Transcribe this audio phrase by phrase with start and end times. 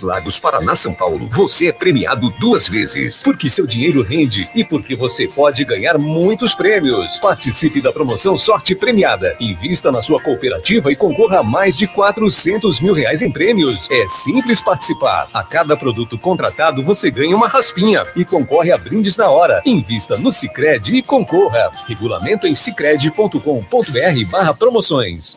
[0.00, 3.22] Lagos, Paraná, São Paulo, você é premiado duas vezes.
[3.22, 7.18] Porque seu dinheiro rende e porque você pode ganhar muitos prêmios.
[7.18, 9.36] Participe da promoção Sorte Premiada.
[9.40, 13.88] Invista na sua cooperativa e concorra a mais de 400 mil reais em prêmios.
[13.90, 15.28] É simples participar.
[15.34, 19.60] A cada produto contratado, você ganha uma raspinha e concorre a brindes na hora.
[19.66, 21.70] Invista no Cicred e concorra.
[21.88, 25.36] Regulamento em cicred.com.br barra promoções.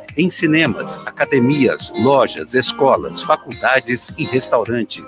[0.17, 5.03] em cinemas, academias, lojas, escolas, faculdades e restaurantes.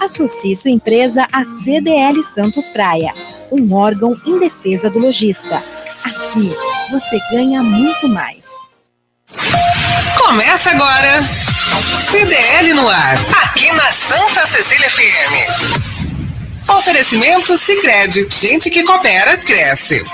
[0.00, 3.12] Associe sua empresa à CDL Santos Praia,
[3.50, 5.62] um órgão em defesa do lojista.
[6.04, 6.52] Aqui
[6.90, 8.50] você ganha muito mais.
[10.18, 11.22] Começa agora.
[12.10, 15.96] CDL no ar, aqui na Santa Cecília FM.
[16.68, 20.04] Oferecimento Sicredi, gente que coopera cresce.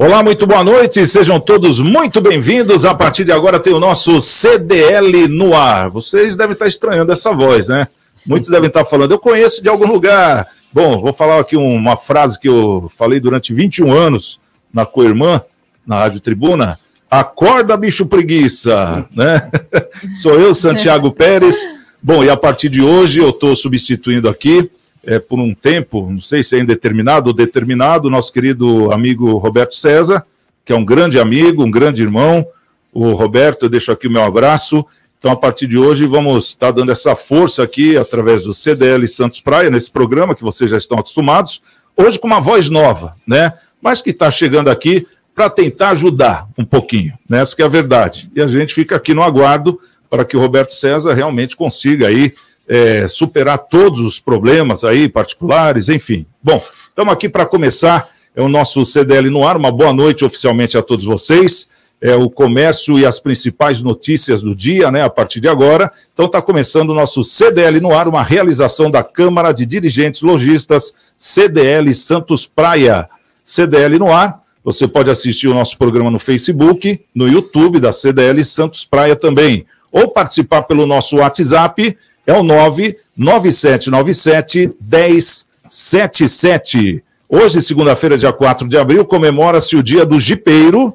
[0.00, 2.84] Olá, muito boa noite, sejam todos muito bem-vindos.
[2.84, 5.90] A partir de agora tem o nosso CDL no ar.
[5.90, 7.88] Vocês devem estar estranhando essa voz, né?
[8.24, 10.46] Muitos devem estar falando, eu conheço de algum lugar.
[10.72, 14.38] Bom, vou falar aqui uma frase que eu falei durante 21 anos
[14.72, 15.42] na Coirmã,
[15.84, 16.78] na Rádio Tribuna.
[17.10, 19.50] Acorda, bicho preguiça, né?
[20.14, 21.68] Sou eu, Santiago Pérez.
[22.00, 24.70] Bom, e a partir de hoje eu estou substituindo aqui
[25.04, 29.74] é, por um tempo, não sei se é indeterminado ou determinado, nosso querido amigo Roberto
[29.74, 30.24] César,
[30.64, 32.46] que é um grande amigo, um grande irmão.
[32.92, 34.84] O Roberto, eu deixo aqui o meu abraço.
[35.18, 39.40] Então, a partir de hoje, vamos estar dando essa força aqui através do CDL Santos
[39.40, 41.60] Praia, nesse programa que vocês já estão acostumados.
[41.96, 43.52] Hoje com uma voz nova, né?
[43.82, 47.40] Mas que está chegando aqui para tentar ajudar um pouquinho, né?
[47.40, 48.30] Essa que é a verdade.
[48.34, 49.80] E a gente fica aqui no aguardo
[50.10, 52.32] para que o Roberto César realmente consiga aí
[52.68, 56.26] é, superar todos os problemas aí particulares, enfim.
[56.42, 58.08] Bom, estamos aqui para começar
[58.38, 59.56] é o nosso CDL no ar.
[59.56, 61.68] Uma boa noite oficialmente a todos vocês.
[62.00, 65.90] É o comércio e as principais notícias do dia, né, a partir de agora.
[66.14, 70.94] Então está começando o nosso CDL no ar, uma realização da Câmara de Dirigentes Logistas
[71.18, 73.08] CDL Santos Praia.
[73.44, 74.40] CDL no ar.
[74.62, 79.66] Você pode assistir o nosso programa no Facebook, no YouTube da CDL Santos Praia também,
[79.90, 87.02] ou participar pelo nosso WhatsApp é o 99797 1077.
[87.26, 90.92] Hoje, segunda-feira, dia 4 de abril, comemora-se o dia do jipeiro.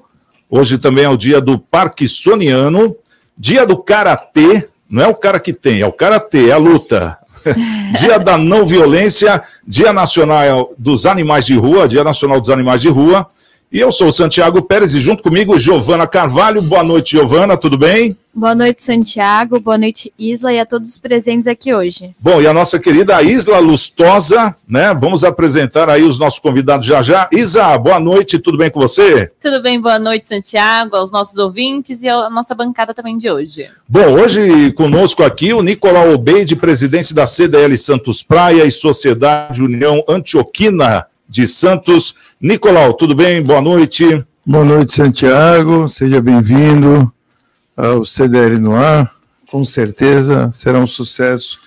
[0.48, 2.96] Hoje também é o dia do parkinsoniano,
[3.36, 7.18] dia do karatê, não é o cara que tem, é o karatê, é a luta.
[8.00, 12.90] dia da não violência, dia nacional dos animais de rua, dia nacional dos animais de
[12.90, 13.28] rua.
[13.74, 16.62] E eu sou o Santiago Pérez e junto comigo Giovana Carvalho.
[16.62, 18.16] Boa noite, Giovana, tudo bem?
[18.32, 19.60] Boa noite, Santiago.
[19.60, 22.14] Boa noite, Isla, e a todos os presentes aqui hoje.
[22.20, 24.94] Bom, e a nossa querida Isla Lustosa, né?
[24.94, 27.28] Vamos apresentar aí os nossos convidados já já.
[27.32, 29.32] Isa, boa noite, tudo bem com você?
[29.42, 33.68] Tudo bem, boa noite, Santiago, aos nossos ouvintes e à nossa bancada também de hoje.
[33.90, 40.04] Bom, hoje conosco aqui o Nicolau Obeide, presidente da CDL Santos Praia e Sociedade União
[40.08, 42.14] Antioquina de Santos.
[42.44, 43.42] Nicolau, tudo bem?
[43.42, 44.22] Boa noite.
[44.46, 45.88] Boa noite, Santiago.
[45.88, 47.10] Seja bem-vindo
[47.74, 49.16] ao CDL no ar.
[49.50, 51.58] Com certeza será um sucesso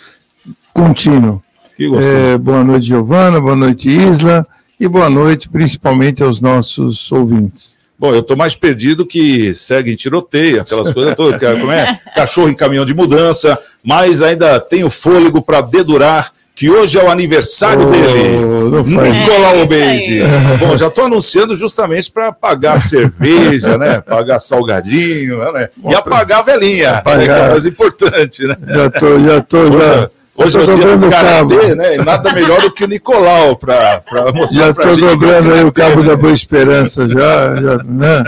[0.74, 1.42] contínuo.
[1.80, 3.40] É, boa noite, Giovana.
[3.40, 4.46] Boa noite, Isla.
[4.78, 7.78] E boa noite, principalmente aos nossos ouvintes.
[7.98, 11.98] Bom, eu estou mais perdido que segue em tiroteio, aquelas coisas todas, como é?
[12.14, 17.10] Cachorro em caminhão de mudança, mas ainda tenho fôlego para dedurar que hoje é o
[17.10, 20.22] aniversário oh, dele, Nicolau Obeide.
[20.22, 24.00] É, Bom, já estou anunciando justamente para pagar cerveja, né?
[24.00, 25.68] Pagar salgadinho, né?
[25.86, 27.20] E apagar a velhinha, apagar.
[27.20, 28.56] que é mais importante, né?
[28.66, 30.10] Já estou, já estou, já.
[30.34, 31.94] Hoje é o dia do karatê, né?
[31.96, 34.02] E nada melhor do que o Nicolau para
[34.34, 38.24] mostrar Já estou dobrando aí o cabo da Boa Esperança, já, já né?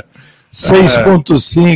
[0.52, 1.24] 6.5.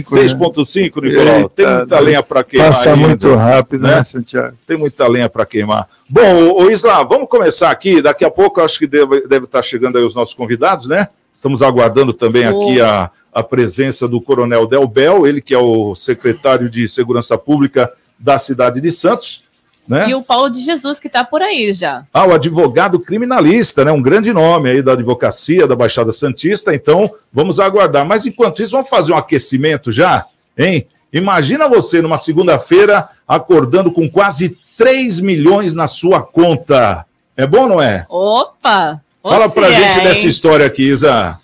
[0.02, 1.08] 6.5, né?
[1.08, 1.48] Nicolau.
[1.48, 2.68] Tem muita lenha para queimar.
[2.68, 4.56] Passa muito rápido, né, né, Santiago?
[4.66, 5.86] Tem muita lenha para queimar.
[6.08, 8.00] Bom, o Isla, vamos começar aqui.
[8.00, 11.08] Daqui a pouco acho que deve, deve estar chegando aí os nossos convidados, né?
[11.34, 15.94] Estamos aguardando também aqui a, a presença do Coronel Del Bel, ele que é o
[15.94, 19.42] secretário de Segurança Pública da cidade de Santos.
[19.86, 20.10] Né?
[20.10, 22.04] E o Paulo de Jesus, que está por aí já.
[22.14, 23.90] Ah, o advogado criminalista, né?
[23.90, 26.74] Um grande nome aí da advocacia da Baixada Santista.
[26.74, 28.06] Então, vamos aguardar.
[28.06, 30.24] Mas enquanto isso, vamos fazer um aquecimento já,
[30.56, 30.86] hein?
[31.12, 37.04] Imagina você numa segunda-feira acordando com quase 3 milhões na sua conta.
[37.36, 38.06] É bom, não é?
[38.08, 39.00] Opa!
[39.22, 40.04] Fala pra é, gente hein?
[40.04, 41.38] dessa história aqui, Isa.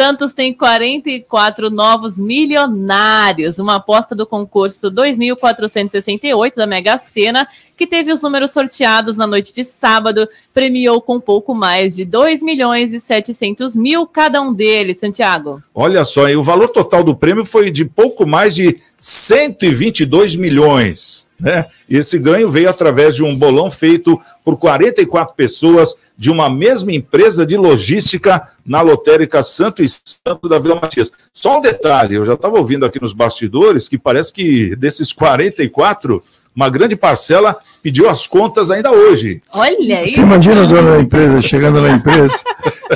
[0.00, 3.58] Santos tem 44 novos milionários.
[3.58, 9.52] Uma aposta do concurso 2468 da Mega Sena, que teve os números sorteados na noite
[9.52, 14.98] de sábado, premiou com pouco mais de 2 milhões e 700 mil cada um deles,
[14.98, 15.60] Santiago.
[15.74, 21.28] Olha só, o valor total do prêmio foi de pouco mais de 122 milhões.
[21.40, 21.64] Né?
[21.88, 27.46] Esse ganho veio através de um bolão feito por 44 pessoas de uma mesma empresa
[27.46, 31.10] de logística na lotérica Santo e Santo da Vila Matias.
[31.32, 36.22] Só um detalhe, eu já estava ouvindo aqui nos bastidores que parece que desses 44,
[36.54, 39.42] uma grande parcela pediu as contas ainda hoje.
[39.52, 40.10] Olha aí.
[40.10, 42.42] Você imagina a dona da empresa chegando na empresa,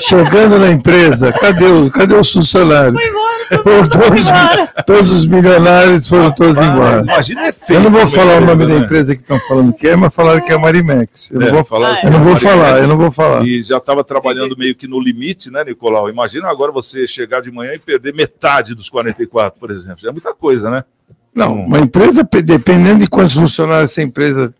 [0.00, 3.00] chegando na empresa, cadê, o, cadê os funcionários?
[3.00, 4.24] Foi embora, todos,
[4.86, 7.02] todos, os milionários foram todos embora.
[7.02, 7.72] Imagina efeito.
[7.72, 8.74] Eu não vou falar o nome né?
[8.74, 11.30] da empresa que estão falando que é, mas falaram que é a Marimex.
[11.30, 12.04] Eu não é, vou falar.
[12.04, 13.46] Eu não vou falar, eu não vou falar.
[13.46, 16.08] E já estava trabalhando meio que no limite, né, Nicolau?
[16.08, 20.08] Imagina agora você chegar de manhã e perder metade dos 44, por exemplo.
[20.08, 20.84] É muita coisa, né?
[21.34, 24.54] Não, uma empresa, dependendo de quantos funcionários essa empresa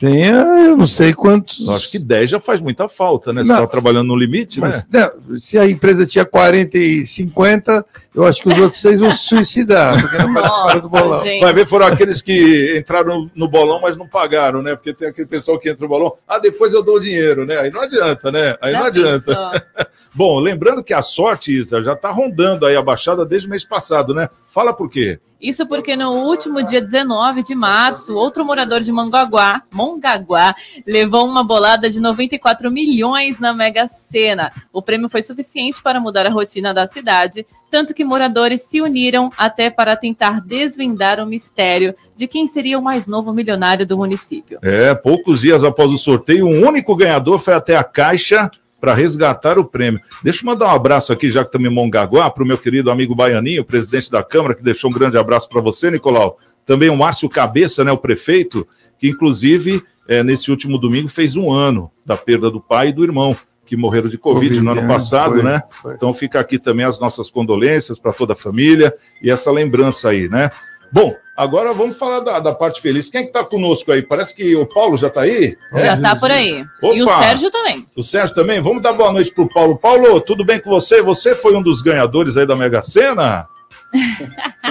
[0.00, 0.32] Tenha,
[0.66, 1.68] eu não sei quantos.
[1.68, 3.44] Acho que 10 já faz muita falta, né?
[3.44, 5.10] Você está trabalhando no limite, Mas, né?
[5.36, 7.84] Se a empresa tinha 40 e 50,
[8.14, 11.22] eu acho que os outros seis vão se suicidar, porque não participaram do bolão.
[11.22, 11.44] Gente.
[11.44, 14.74] Vai ver, foram aqueles que entraram no bolão, mas não pagaram, né?
[14.74, 17.58] Porque tem aquele pessoal que entra no bolão, ah, depois eu dou o dinheiro, né?
[17.58, 18.56] Aí não adianta, né?
[18.62, 19.66] Aí já não adianta.
[20.16, 23.66] Bom, lembrando que a sorte, Isa, já está rondando aí a Baixada desde o mês
[23.66, 24.30] passado, né?
[24.46, 25.20] Fala por quê?
[25.40, 30.54] Isso porque no último dia 19 de março, outro morador de Mongaguá, Mongaguá,
[30.86, 34.50] levou uma bolada de 94 milhões na Mega Sena.
[34.72, 39.30] O prêmio foi suficiente para mudar a rotina da cidade, tanto que moradores se uniram
[39.38, 44.58] até para tentar desvendar o mistério de quem seria o mais novo milionário do município.
[44.60, 48.50] É, poucos dias após o sorteio, um único ganhador foi até a Caixa
[48.80, 50.00] para resgatar o prêmio.
[50.22, 52.90] Deixa eu mandar um abraço aqui, já que estamos em Mongaguá, para o meu querido
[52.90, 56.38] amigo Baianinho, presidente da Câmara, que deixou um grande abraço para você, Nicolau.
[56.64, 58.66] Também o Márcio Cabeça, né, o prefeito,
[58.98, 63.04] que inclusive é, nesse último domingo fez um ano da perda do pai e do
[63.04, 63.36] irmão
[63.70, 65.62] que morreram de Covid, COVID no ano é, passado, foi, né?
[65.70, 65.94] Foi.
[65.94, 68.92] Então fica aqui também as nossas condolências para toda a família
[69.22, 70.50] e essa lembrança aí, né?
[70.92, 73.08] Bom, agora vamos falar da, da parte feliz.
[73.08, 74.02] Quem é que está conosco aí?
[74.02, 75.56] Parece que o Paulo já está aí?
[75.72, 76.14] Já está é?
[76.14, 76.64] por aí.
[76.82, 77.86] Opa, e o Sérgio também.
[77.96, 78.60] O Sérgio também?
[78.60, 79.78] Vamos dar boa noite para o Paulo.
[79.78, 81.02] Paulo, tudo bem com você?
[81.02, 83.46] Você foi um dos ganhadores aí da Mega Sena?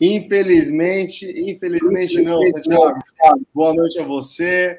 [0.00, 3.04] Infelizmente, infelizmente não, Santiago.
[3.54, 4.78] Boa noite a você,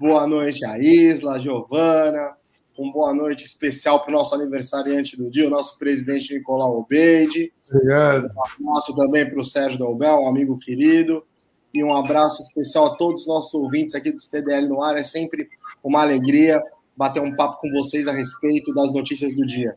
[0.00, 2.32] boa noite a Isla, a Giovana,
[2.76, 7.52] uma boa noite especial para o nosso aniversariante do dia, o nosso presidente Nicolau Obeide.
[7.70, 8.26] Obrigado.
[8.60, 11.24] Um abraço também para o Sérgio Dalbel, um amigo querido.
[11.72, 14.96] E um abraço especial a todos os nossos ouvintes aqui do CDL no ar.
[14.96, 15.48] É sempre
[15.82, 16.62] uma alegria
[16.96, 19.76] bater um papo com vocês a respeito das notícias do dia.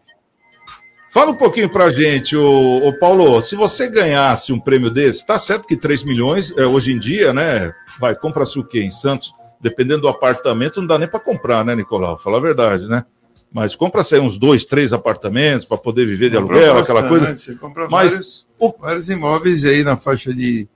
[1.12, 5.26] Fala um pouquinho para a gente, o, o, Paulo, se você ganhasse um prêmio desse,
[5.26, 8.92] tá certo que 3 milhões, é, hoje em dia, né, vai, compra-se o quê em
[8.92, 9.34] Santos?
[9.60, 12.18] Dependendo do apartamento, não dá nem para comprar, né, Nicolau?
[12.18, 13.04] Fala a verdade, né?
[13.54, 17.38] Mas compra-se aí uns dois, três apartamentos para poder viver de aluguel, aquela coisa.
[17.38, 18.74] Você compra Mas, vários, o...
[18.80, 20.68] vários imóveis aí na faixa de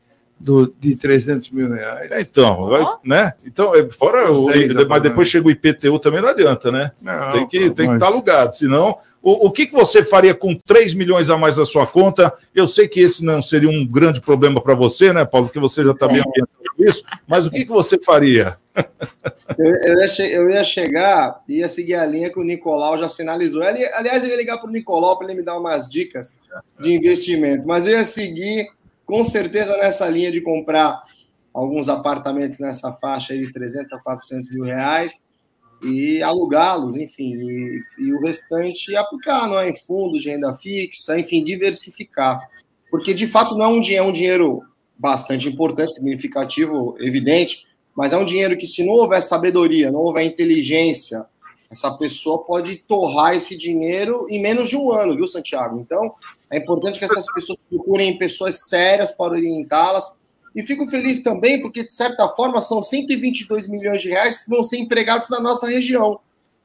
[0.42, 2.12] do, de 300 mil reais.
[2.12, 3.34] É, então, vai, né?
[3.46, 4.48] Então, é, fora o,
[4.90, 6.92] mas depois chega o IPTU também não adianta, né?
[7.02, 7.98] Não, tem que tem mas...
[7.98, 11.58] que estar alugado, senão o, o que, que você faria com 3 milhões a mais
[11.58, 12.34] na sua conta?
[12.56, 15.84] Eu sei que esse não seria um grande problema para você, né, Paulo, porque você
[15.84, 18.58] já está bem ambientado com isso, mas o que, que você faria?
[19.58, 23.10] Eu, eu, ia eu, ia chegar e ia seguir a linha que o Nicolau já
[23.10, 23.62] sinalizou.
[23.62, 26.34] Aliás, eu ia ligar para o Nicolau para ele me dar umas dicas
[26.80, 28.70] de investimento, mas eu ia seguir
[29.12, 31.02] com certeza nessa linha de comprar
[31.54, 35.22] alguns apartamentos nessa faixa de 300 a 400 mil reais
[35.84, 41.20] e alugá-los, enfim, e, e, o restante aplicar não é, em fundos de renda fixa,
[41.20, 42.40] enfim, diversificar.
[42.90, 44.62] Porque, de fato, não é um, é um dinheiro
[44.98, 50.24] bastante importante, significativo, evidente, mas é um dinheiro que, se não houver sabedoria, não houver
[50.24, 51.26] inteligência,
[51.72, 55.80] essa pessoa pode torrar esse dinheiro em menos de um ano, viu, Santiago?
[55.80, 56.14] Então,
[56.50, 60.12] é importante que essas pessoas procurem pessoas sérias para orientá-las.
[60.54, 64.66] E fico feliz também porque, de certa forma, são 122 milhões de reais que vão
[64.66, 66.20] ser empregados na nossa região.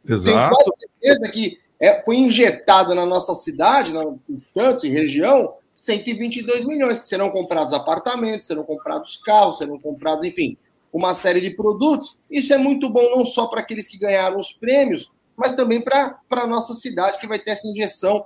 [0.05, 0.25] Exato.
[0.25, 4.03] Tenho quase certeza que é, foi injetado na nossa cidade, na
[4.37, 10.57] Santos e região, 122 milhões, que serão comprados apartamentos, serão comprados carros, serão comprados, enfim,
[10.97, 12.19] uma série de produtos.
[12.31, 16.19] Isso é muito bom não só para aqueles que ganharam os prêmios, mas também para
[16.31, 18.25] a nossa cidade, que vai ter essa injeção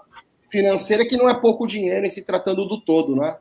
[0.49, 3.37] financeira que não é pouco dinheiro em se tratando do todo, não é?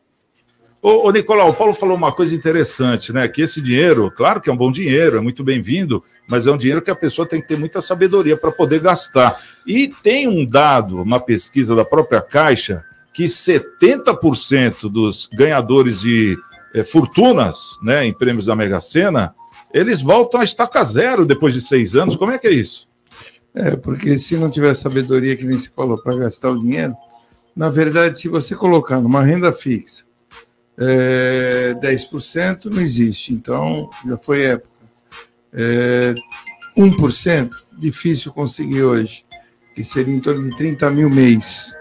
[0.82, 3.28] Ô, ô, Nicolau, o Paulo falou uma coisa interessante, né?
[3.28, 6.58] Que esse dinheiro, claro que é um bom dinheiro, é muito bem-vindo, mas é um
[6.58, 9.44] dinheiro que a pessoa tem que ter muita sabedoria para poder gastar.
[9.68, 16.38] E tem um dado, uma pesquisa da própria Caixa, que 70% dos ganhadores de
[16.74, 19.34] é, fortunas, né, em prêmios da Mega Sena,
[19.74, 22.16] eles voltam a estaca zero depois de seis anos.
[22.16, 22.88] Como é que é isso?
[23.54, 26.96] É, porque se não tiver sabedoria, que nem se falou, para gastar o dinheiro,
[27.56, 30.04] na verdade, se você colocar numa renda fixa
[30.80, 33.34] é, 10%, não existe.
[33.34, 34.70] Então, já foi época.
[35.52, 36.14] É,
[36.78, 39.26] 1%, difícil conseguir hoje,
[39.76, 41.74] que seria em torno de 30 mil mês.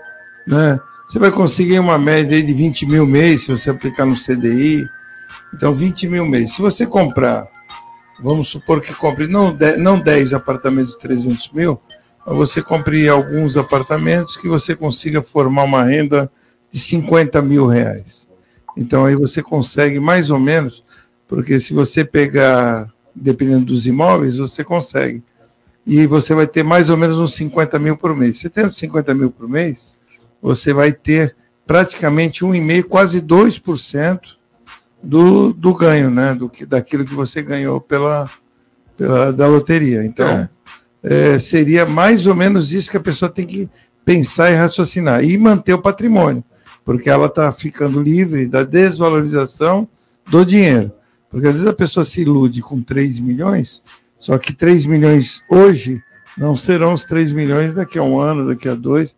[0.46, 0.80] Né?
[1.08, 4.84] Você vai conseguir uma média de 20 mil mês se você aplicar no CDI.
[5.54, 6.54] Então, 20 mil mês.
[6.54, 7.48] Se você comprar
[8.20, 11.80] vamos supor que compre não 10, não 10 apartamentos de 300 mil,
[12.26, 16.30] mas você compre alguns apartamentos que você consiga formar uma renda
[16.70, 18.28] de 50 mil reais.
[18.76, 20.84] Então aí você consegue mais ou menos,
[21.26, 25.22] porque se você pegar, dependendo dos imóveis, você consegue.
[25.86, 28.38] E você vai ter mais ou menos uns 50 mil por mês.
[28.38, 29.96] Você tendo 50 mil por mês,
[30.40, 31.34] você vai ter
[31.66, 34.20] praticamente 1,5%, quase 2%
[35.02, 36.34] do, do ganho, né?
[36.34, 38.28] Do que, daquilo que você ganhou pela,
[38.96, 40.04] pela da loteria.
[40.04, 40.48] Então, é.
[41.02, 43.68] É, seria mais ou menos isso que a pessoa tem que
[44.04, 45.22] pensar e raciocinar.
[45.22, 46.42] E manter o patrimônio,
[46.84, 49.88] porque ela está ficando livre da desvalorização
[50.30, 50.92] do dinheiro.
[51.30, 53.82] Porque às vezes a pessoa se ilude com 3 milhões,
[54.18, 56.02] só que 3 milhões hoje
[56.36, 59.14] não serão os 3 milhões daqui a um ano, daqui a dois,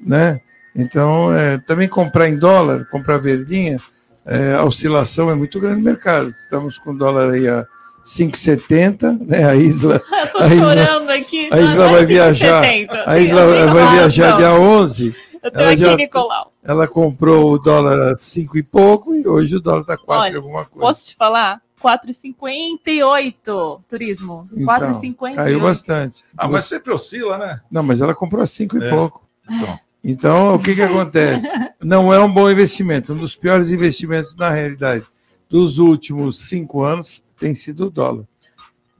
[0.00, 0.40] né?
[0.74, 3.76] Então, é, também comprar em dólar, comprar verdinha,
[4.24, 6.30] é, a oscilação é muito grande no mercado.
[6.30, 7.66] Estamos com o dólar aí a
[8.04, 9.44] 5,70, né?
[9.44, 10.00] A Isla.
[10.20, 11.48] Eu tô chorando aqui.
[11.50, 12.62] A Isla vai viajar.
[13.06, 15.14] A Isla vai viajar dia 11.
[15.42, 16.52] Eu tenho ela aqui, já, Nicolau.
[16.62, 20.36] Ela comprou o dólar a 5 e pouco e hoje o dólar está 4 e
[20.36, 20.86] alguma coisa.
[20.86, 21.62] Posso te falar?
[21.82, 24.46] 4,58 turismo.
[24.52, 25.34] Então, 4,58.
[25.36, 26.22] Caiu bastante.
[26.36, 27.58] Ah, mas sempre oscila, né?
[27.70, 28.90] Não, mas ela comprou a 5 e é.
[28.90, 29.26] pouco.
[29.50, 29.78] Então.
[30.02, 31.46] Então, o que, que acontece?
[31.82, 33.12] Não é um bom investimento.
[33.12, 35.04] Um dos piores investimentos, na realidade,
[35.48, 38.24] dos últimos cinco anos tem sido o dólar.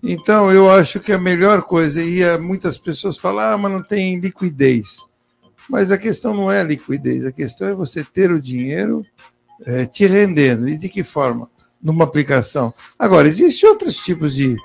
[0.02, 4.18] Então, eu acho que a melhor coisa, e muitas pessoas falam, ah, mas não tem
[4.18, 5.06] liquidez.
[5.68, 9.04] Mas a questão não é a liquidez, a questão é você ter o dinheiro
[9.64, 10.68] é, te rendendo.
[10.68, 11.48] E de que forma?
[11.82, 12.74] Numa aplicação.
[12.98, 14.56] Agora, existem outros tipos de,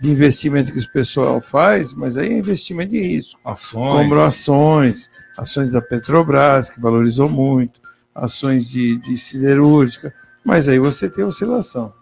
[0.00, 3.40] de investimento que o pessoal faz, mas aí é investimento de risco.
[3.44, 4.08] Ações.
[4.08, 7.80] Como ações ações da Petrobras, que valorizou muito,
[8.14, 10.12] ações de, de siderúrgica,
[10.44, 11.92] mas aí você tem oscilação.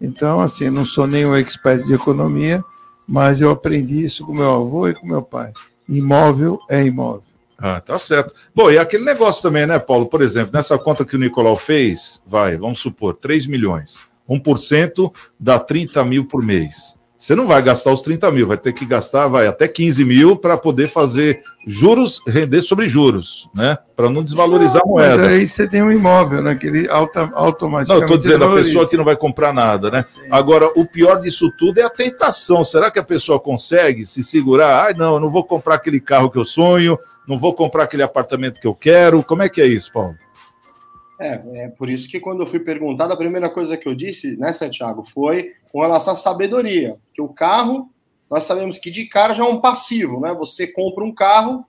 [0.00, 2.62] Então, assim, não sou nenhum expert de economia,
[3.06, 5.52] mas eu aprendi isso com meu avô e com meu pai.
[5.88, 7.22] Imóvel é imóvel.
[7.58, 8.32] Ah, tá certo.
[8.54, 10.06] Bom, e aquele negócio também, né, Paulo?
[10.06, 14.06] Por exemplo, nessa conta que o Nicolau fez, vai, vamos supor, 3 milhões.
[14.28, 18.72] 1% dá 30 mil por mês você não vai gastar os 30 mil, vai ter
[18.72, 23.76] que gastar vai até 15 mil para poder fazer juros, render sobre juros, né?
[23.96, 25.16] Para não desvalorizar não, a moeda.
[25.24, 26.54] Mas aí você tem um imóvel, né?
[26.54, 27.88] Que ele auto, automaticamente.
[27.88, 30.00] Não, eu estou dizendo a pessoa que não vai comprar nada, né?
[30.04, 30.22] Sim.
[30.30, 32.64] Agora, o pior disso tudo é a tentação.
[32.64, 34.88] Será que a pessoa consegue se segurar?
[34.88, 36.96] Ah, não, eu não vou comprar aquele carro que eu sonho,
[37.26, 39.24] não vou comprar aquele apartamento que eu quero.
[39.24, 40.14] Como é que é isso, Paulo?
[41.18, 44.36] É, é por isso que quando eu fui perguntado, a primeira coisa que eu disse,
[44.36, 46.96] né, Santiago, foi com relação à sabedoria.
[47.12, 47.90] Que o carro,
[48.30, 50.32] nós sabemos que de cara já é um passivo, né?
[50.34, 51.62] Você compra um carro,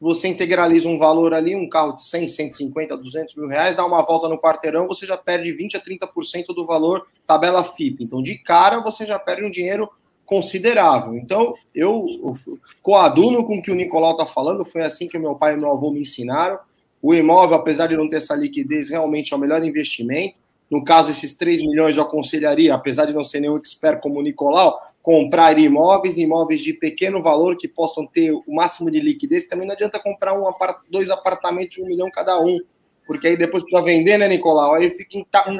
[0.00, 4.02] você integraliza um valor ali, um carro de 100, 150, 200 mil reais, dá uma
[4.02, 8.04] volta no quarteirão, você já perde 20 a 30% do valor tabela FIP.
[8.04, 9.88] Então, de cara, você já perde um dinheiro
[10.24, 11.14] considerável.
[11.16, 12.34] Então, eu, eu
[12.82, 15.70] coaduno com o que o Nicolau está falando, foi assim que meu pai e meu
[15.70, 16.58] avô me ensinaram
[17.04, 20.38] o imóvel, apesar de não ter essa liquidez, realmente é o melhor investimento.
[20.70, 24.22] No caso, esses 3 milhões eu aconselharia, apesar de não ser nenhum expert como o
[24.22, 29.46] Nicolau, comprar imóveis, imóveis de pequeno valor que possam ter o máximo de liquidez.
[29.46, 32.58] Também não adianta comprar um apart dois apartamentos de um milhão cada um,
[33.06, 34.72] porque aí depois precisa vender, né, Nicolau?
[34.72, 35.56] Aí fica em, em,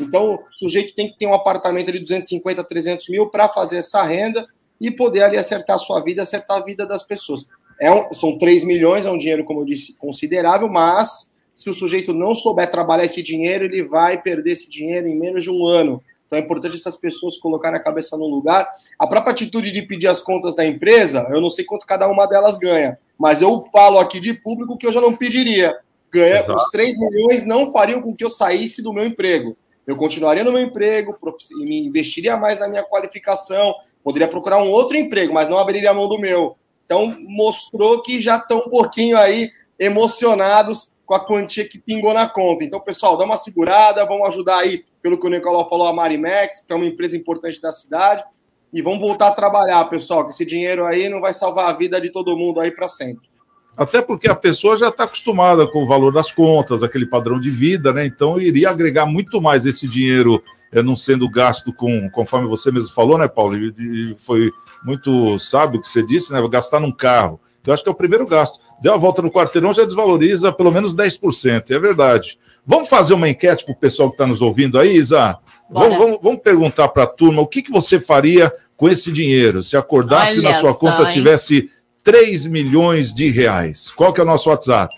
[0.00, 4.02] Então, o sujeito tem que ter um apartamento de 250, 300 mil para fazer essa
[4.02, 4.46] renda
[4.80, 7.46] e poder ali acertar a sua vida, acertar a vida das pessoas.
[7.84, 11.74] É um, são 3 milhões, é um dinheiro, como eu disse, considerável, mas se o
[11.74, 15.66] sujeito não souber trabalhar esse dinheiro, ele vai perder esse dinheiro em menos de um
[15.66, 16.02] ano.
[16.26, 18.66] Então é importante essas pessoas colocarem a cabeça no lugar.
[18.98, 22.24] A própria atitude de pedir as contas da empresa, eu não sei quanto cada uma
[22.24, 25.76] delas ganha, mas eu falo aqui de público que eu já não pediria.
[26.10, 29.58] Ganha, os 3 milhões não fariam com que eu saísse do meu emprego.
[29.86, 31.14] Eu continuaria no meu emprego,
[31.58, 35.94] me investiria mais na minha qualificação, poderia procurar um outro emprego, mas não abriria a
[35.94, 41.68] mão do meu Então, mostrou que já estão um pouquinho aí emocionados com a quantia
[41.68, 42.64] que pingou na conta.
[42.64, 46.60] Então, pessoal, dá uma segurada, vamos ajudar aí, pelo que o Nicolau falou, a Marimex,
[46.60, 48.24] que é uma empresa importante da cidade,
[48.72, 52.00] e vamos voltar a trabalhar, pessoal, que esse dinheiro aí não vai salvar a vida
[52.00, 53.28] de todo mundo aí para sempre.
[53.76, 57.50] Até porque a pessoa já está acostumada com o valor das contas, aquele padrão de
[57.50, 58.06] vida, né?
[58.06, 62.90] Então iria agregar muito mais esse dinheiro é, não sendo gasto com, conforme você mesmo
[62.90, 63.56] falou, né, Paulo?
[63.56, 64.50] E, foi
[64.84, 66.46] muito sábio o que você disse, né?
[66.48, 67.40] Gastar num carro.
[67.66, 68.60] Eu acho que é o primeiro gasto.
[68.80, 71.70] Deu a volta no quarteirão, já desvaloriza pelo menos 10%.
[71.70, 72.38] É verdade.
[72.66, 75.38] Vamos fazer uma enquete para o pessoal que está nos ouvindo aí, Isa?
[75.70, 79.62] Vamos, vamos, vamos, perguntar para a turma o que, que você faria com esse dinheiro
[79.62, 81.70] se acordasse Olha na sua conta tivesse
[82.04, 83.90] 3 milhões de reais.
[83.90, 84.94] Qual que é o nosso WhatsApp?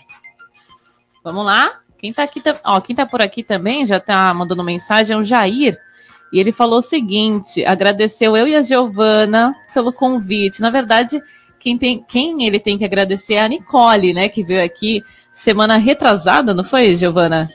[1.23, 1.71] Vamos lá.
[1.97, 5.23] Quem está aqui, ó, quem tá por aqui também já está mandando mensagem é o
[5.23, 5.79] Jair.
[6.31, 10.61] E ele falou o seguinte: agradeceu eu e a Giovana pelo convite.
[10.61, 11.21] Na verdade,
[11.59, 14.29] quem, tem, quem ele tem que agradecer é a Nicole, né?
[14.29, 17.49] Que veio aqui semana retrasada, não foi, Giovana?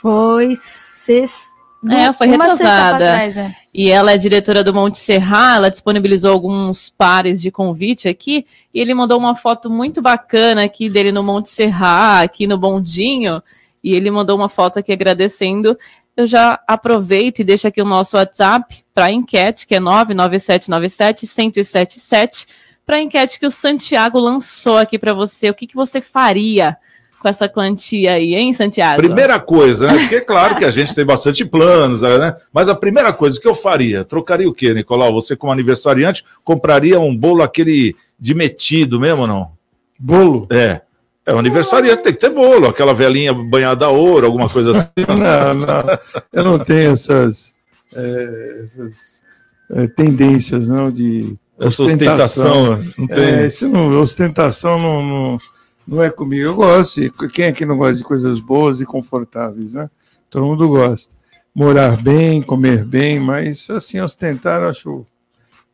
[0.00, 1.53] Foi sexta.
[1.90, 2.98] É, foi retrasada.
[2.98, 3.54] Trás, é.
[3.72, 8.80] E ela é diretora do Monte Serra, ela disponibilizou alguns pares de convite aqui, e
[8.80, 13.42] ele mandou uma foto muito bacana aqui dele no Monte Serra, aqui no Bondinho,
[13.82, 15.76] e ele mandou uma foto aqui agradecendo.
[16.16, 22.46] Eu já aproveito e deixo aqui o nosso WhatsApp para a enquete, que é 99797-1077,
[22.86, 25.50] para a enquete que o Santiago lançou aqui para você.
[25.50, 26.78] O que, que você faria
[27.24, 29.00] com essa quantia aí, hein, Santiago?
[29.00, 29.98] Primeira coisa, né?
[29.98, 32.36] Porque é claro que a gente tem bastante planos, né?
[32.52, 35.10] Mas a primeira coisa que eu faria, trocaria o quê, Nicolau?
[35.14, 39.52] Você, como aniversariante, compraria um bolo aquele de metido mesmo, não?
[39.98, 40.46] Bolo?
[40.50, 40.82] É.
[41.24, 44.90] É, o aniversariante tem que ter bolo, aquela velhinha banhada a ouro, alguma coisa assim.
[45.08, 45.98] não, não.
[46.30, 47.54] Eu não tenho essas,
[47.94, 49.22] é, essas
[49.70, 52.72] é, tendências, não, de essa ostentação.
[52.72, 53.24] ostentação não tem.
[53.24, 55.38] É, isso não, ostentação não, não
[55.86, 56.42] não é comigo.
[56.42, 57.00] Eu gosto.
[57.28, 59.90] Quem aqui não gosta de coisas boas e confortáveis, né?
[60.30, 61.14] Todo mundo gosta.
[61.54, 65.06] Morar bem, comer bem, mas assim, ostentar, acho.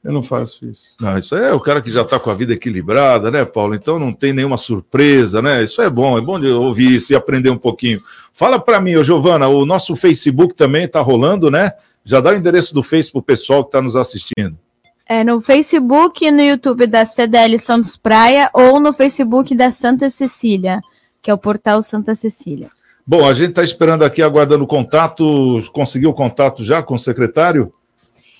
[0.02, 0.96] Eu não faço isso.
[1.00, 3.74] Não, isso é o cara que já está com a vida equilibrada, né, Paulo?
[3.74, 5.62] Então não tem nenhuma surpresa, né?
[5.62, 8.02] Isso é bom, é bom de ouvir isso e aprender um pouquinho.
[8.32, 11.72] Fala para mim, ô Giovana, o nosso Facebook também está rolando, né?
[12.02, 14.56] Já dá o endereço do Face para o pessoal que está nos assistindo.
[15.12, 20.08] É no Facebook e no YouTube da CDL Santos Praia ou no Facebook da Santa
[20.08, 20.80] Cecília,
[21.20, 22.70] que é o portal Santa Cecília.
[23.04, 25.24] Bom, a gente está esperando aqui, aguardando o contato.
[25.72, 27.72] Conseguiu o contato já com o secretário?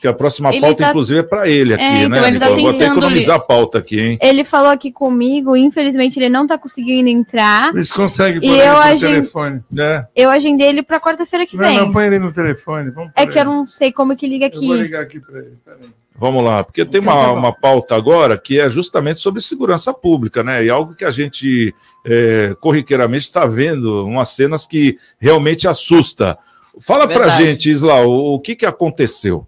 [0.00, 0.90] Que a próxima ele pauta, tá...
[0.90, 3.78] inclusive, é para ele aqui, é, então né, ele tá Vou até economizar a pauta
[3.78, 4.18] aqui, hein?
[4.22, 7.74] Ele falou aqui comigo, infelizmente ele não está conseguindo entrar.
[7.74, 9.60] Eles conseguem pôr ele no telefone.
[9.68, 10.06] Né?
[10.14, 11.76] Eu agendei ele para quarta-feira que não, vem.
[11.76, 12.92] Não, põe ele no telefone.
[13.16, 14.62] é que eu não sei como que liga aqui.
[14.62, 15.90] Eu vou ligar aqui para ele, peraí.
[16.20, 19.90] Vamos lá, porque tem uma, então tá uma pauta agora que é justamente sobre segurança
[19.94, 20.62] pública, né?
[20.62, 26.36] E algo que a gente é, corriqueiramente está vendo, umas cenas que realmente assusta.
[26.78, 29.46] Fala é para gente, Isla, o, o que, que aconteceu?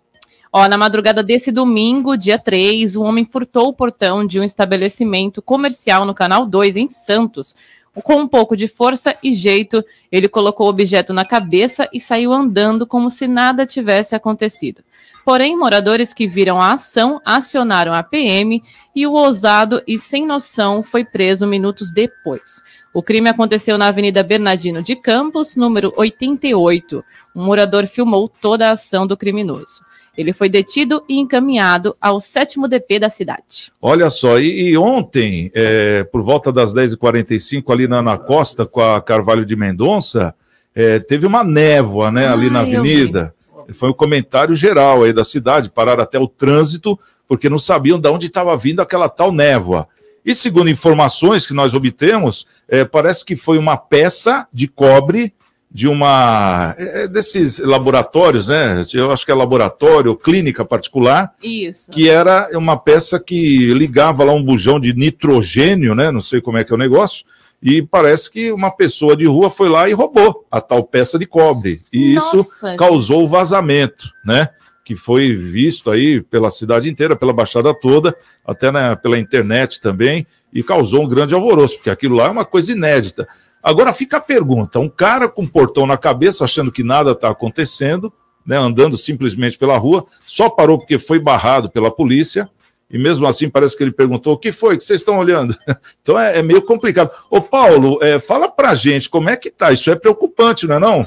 [0.51, 5.43] Ó, na madrugada desse domingo, dia 3, um homem furtou o portão de um estabelecimento
[5.43, 7.55] comercial no Canal 2, em Santos.
[8.03, 12.33] Com um pouco de força e jeito, ele colocou o objeto na cabeça e saiu
[12.33, 14.83] andando como se nada tivesse acontecido.
[15.25, 18.63] Porém, moradores que viram a ação acionaram a PM
[18.95, 22.63] e o ousado e sem noção foi preso minutos depois.
[22.93, 27.03] O crime aconteceu na Avenida Bernardino de Campos, número 88.
[27.35, 29.83] Um morador filmou toda a ação do criminoso.
[30.17, 33.73] Ele foi detido e encaminhado ao sétimo DP da cidade.
[33.81, 38.83] Olha só, e, e ontem, é, por volta das 10h45, ali na Ana Costa, com
[38.83, 40.35] a Carvalho de Mendonça,
[40.75, 43.35] é, teve uma névoa né, ali na avenida.
[43.73, 46.99] Foi o um comentário geral aí da cidade, pararam até o trânsito,
[47.29, 49.87] porque não sabiam de onde estava vindo aquela tal névoa.
[50.25, 55.35] E segundo informações que nós obtemos, é, parece que foi uma peça de cobre
[55.75, 58.85] de uma é, é desses laboratórios, né?
[58.93, 61.33] Eu acho que é laboratório, clínica particular.
[61.43, 61.91] Isso.
[61.91, 66.11] Que era uma peça que ligava lá um bujão de nitrogênio, né?
[66.11, 67.25] Não sei como é que é o negócio
[67.63, 71.27] e parece que uma pessoa de rua foi lá e roubou a tal peça de
[71.27, 71.83] cobre.
[71.93, 74.49] E Nossa, isso causou o vazamento, né?
[74.85, 80.27] Que foi visto aí pela cidade inteira, pela Baixada toda, até na, pela internet também,
[80.53, 83.29] e causou um grande alvoroço, porque aquilo lá é uma coisa inédita.
[83.63, 87.31] Agora fica a pergunta: um cara com um portão na cabeça, achando que nada está
[87.31, 88.13] acontecendo,
[88.45, 92.51] né, andando simplesmente pela rua, só parou porque foi barrado pela polícia,
[92.93, 95.57] e mesmo assim parece que ele perguntou: o que foi que vocês estão olhando?
[96.03, 97.11] então é, é, meio complicado.
[97.31, 99.73] Ô, Paulo, é, fala pra gente como é que tá.
[99.73, 101.07] Isso é preocupante, não é não?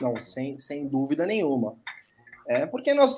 [0.00, 1.74] Não, sem, sem dúvida nenhuma.
[2.46, 3.16] É porque nós,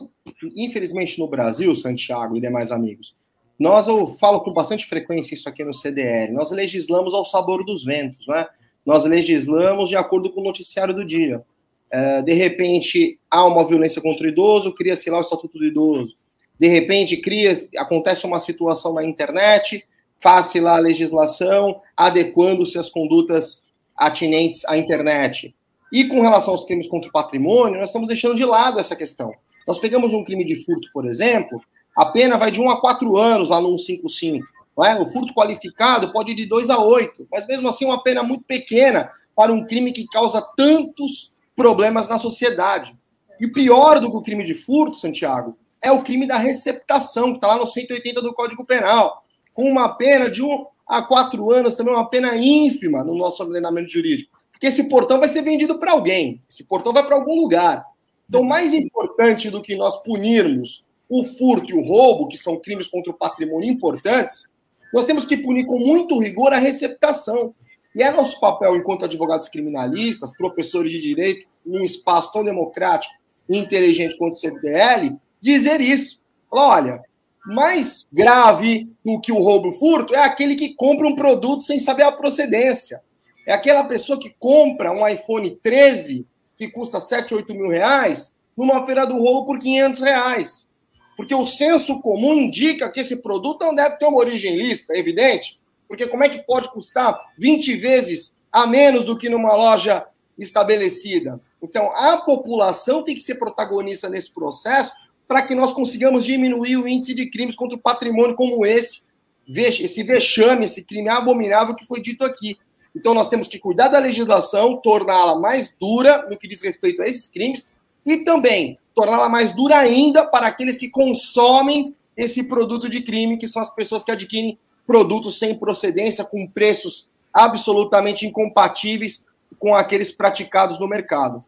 [0.54, 3.14] infelizmente, no Brasil, Santiago e demais amigos,
[3.58, 7.84] nós, eu falo com bastante frequência isso aqui no CDL, nós legislamos ao sabor dos
[7.84, 8.46] ventos, né?
[8.84, 11.42] Nós legislamos de acordo com o noticiário do dia.
[11.90, 16.16] É, de repente, há uma violência contra o idoso, cria-se lá o Estatuto do Idoso.
[16.58, 19.84] De repente, cria, acontece uma situação na internet,
[20.18, 23.64] faz-se lá a legislação, adequando-se as condutas
[23.96, 25.54] atinentes à internet.
[25.92, 29.32] E com relação aos crimes contra o patrimônio, nós estamos deixando de lado essa questão.
[29.66, 31.60] Nós pegamos um crime de furto, por exemplo,
[31.96, 34.46] a pena vai de 1 a 4 anos lá no 155.
[34.84, 35.00] É?
[35.00, 38.44] O furto qualificado pode ir de 2 a 8, mas mesmo assim uma pena muito
[38.44, 42.94] pequena para um crime que causa tantos problemas na sociedade.
[43.40, 45.56] E pior do que o crime de furto, Santiago,
[45.86, 49.22] é o crime da receptação, que está lá no 180 do Código Penal,
[49.54, 53.90] com uma pena de 1 a 4 anos, também uma pena ínfima no nosso ordenamento
[53.90, 54.36] jurídico.
[54.50, 57.84] Porque esse portão vai ser vendido para alguém, esse portão vai para algum lugar.
[58.28, 62.88] Então, mais importante do que nós punirmos o furto e o roubo, que são crimes
[62.88, 64.52] contra o patrimônio importantes,
[64.92, 67.54] nós temos que punir com muito rigor a receptação.
[67.94, 73.14] E é nosso papel, enquanto advogados criminalistas, professores de direito, num espaço tão democrático
[73.48, 76.20] e inteligente quanto o CDL, dizer isso.
[76.50, 77.00] Olha,
[77.46, 82.02] mais grave do que o roubo furto é aquele que compra um produto sem saber
[82.02, 83.00] a procedência.
[83.46, 86.26] É aquela pessoa que compra um iPhone 13
[86.58, 90.68] que custa 7, 8 mil reais numa feira do rolo por 500 reais.
[91.16, 94.98] Porque o senso comum indica que esse produto não deve ter uma origem lícita, é
[94.98, 95.60] evidente.
[95.86, 100.04] Porque como é que pode custar 20 vezes a menos do que numa loja
[100.36, 101.40] estabelecida?
[101.62, 104.92] Então, a população tem que ser protagonista nesse processo
[105.26, 109.02] para que nós consigamos diminuir o índice de crimes contra o patrimônio como esse,
[109.48, 112.56] esse vexame, esse crime abominável que foi dito aqui.
[112.94, 117.06] Então, nós temos que cuidar da legislação, torná-la mais dura no que diz respeito a
[117.06, 117.68] esses crimes
[118.04, 123.46] e também torná-la mais dura ainda para aqueles que consomem esse produto de crime, que
[123.46, 129.26] são as pessoas que adquirem produtos sem procedência, com preços absolutamente incompatíveis
[129.58, 131.44] com aqueles praticados no mercado.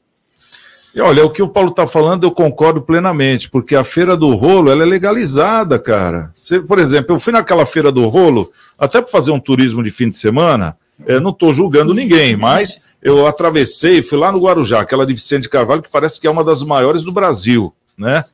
[0.98, 4.34] E olha, o que o Paulo está falando, eu concordo plenamente, porque a feira do
[4.34, 6.32] rolo ela é legalizada, cara.
[6.66, 10.11] Por exemplo, eu fui naquela feira do rolo, até para fazer um turismo de fim
[10.11, 15.06] de semana, é, não estou julgando ninguém, mas eu atravessei, fui lá no Guarujá, aquela
[15.06, 18.24] de Vicente Carvalho, que parece que é uma das maiores do Brasil, né?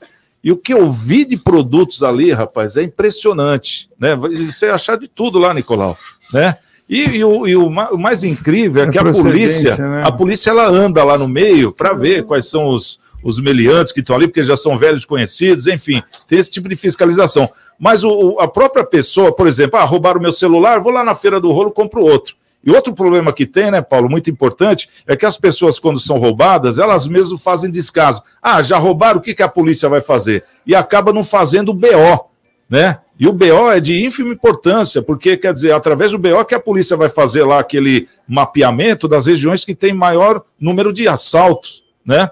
[0.43, 4.17] E o que eu vi de produtos ali, rapaz, é impressionante, né?
[4.17, 5.99] Você achar de tudo lá, Nicolau,
[6.33, 6.57] né?
[6.89, 10.03] E, e, o, e o, o, mais incrível é, é que a polícia, né?
[10.05, 14.01] a polícia ela anda lá no meio para ver quais são os, os meliantes que
[14.01, 17.49] estão ali, porque já são velhos conhecidos, enfim, tem esse tipo de fiscalização.
[17.79, 21.15] Mas o, a própria pessoa, por exemplo, ah, roubaram o meu celular, vou lá na
[21.15, 22.37] feira do rolo, compro outro.
[22.67, 26.19] E outro problema que tem, né, Paulo, muito importante, é que as pessoas, quando são
[26.19, 28.23] roubadas, elas mesmas fazem descaso.
[28.43, 30.45] Ah, já roubaram, o que, que a polícia vai fazer?
[30.67, 32.31] E acaba não fazendo o BO,
[32.69, 32.99] né?
[33.19, 36.61] E o BO é de ínfima importância, porque, quer dizer, através do BO que a
[36.61, 42.29] polícia vai fazer lá aquele mapeamento das regiões que tem maior número de assaltos, né?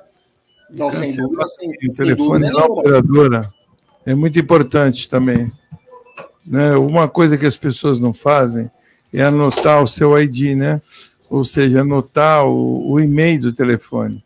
[0.69, 3.53] Não, sem dúvida, sem, o telefone da operadora
[4.07, 5.53] é muito importante também.
[6.47, 6.75] Né?
[6.77, 8.71] Uma coisa que as pessoas não fazem
[9.13, 10.81] é anotar o seu ID, né?
[11.29, 14.25] Ou seja, anotar o, o e-mail do telefone.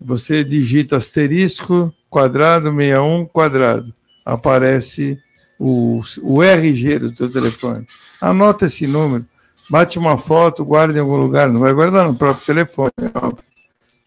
[0.00, 3.94] Você digita asterisco, quadrado, 61, quadrado.
[4.24, 5.18] Aparece
[5.58, 7.86] o, o RG do teu telefone.
[8.20, 9.26] Anota esse número,
[9.68, 11.48] bate uma foto, guarda em algum lugar.
[11.48, 13.44] Não vai guardar no próprio telefone, é óbvio.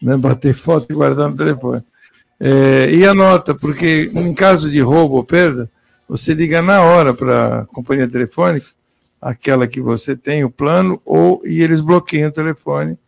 [0.00, 0.16] Né?
[0.16, 1.82] Bater foto e guardar no telefone.
[2.38, 5.70] É, e anota, porque em caso de roubo ou perda,
[6.08, 8.66] você liga na hora para a companhia telefônica
[9.20, 12.98] aquela que você tem, o plano, ou e eles bloqueiam o telefone,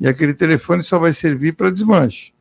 [0.00, 2.32] e aquele telefone só vai servir para desmanche.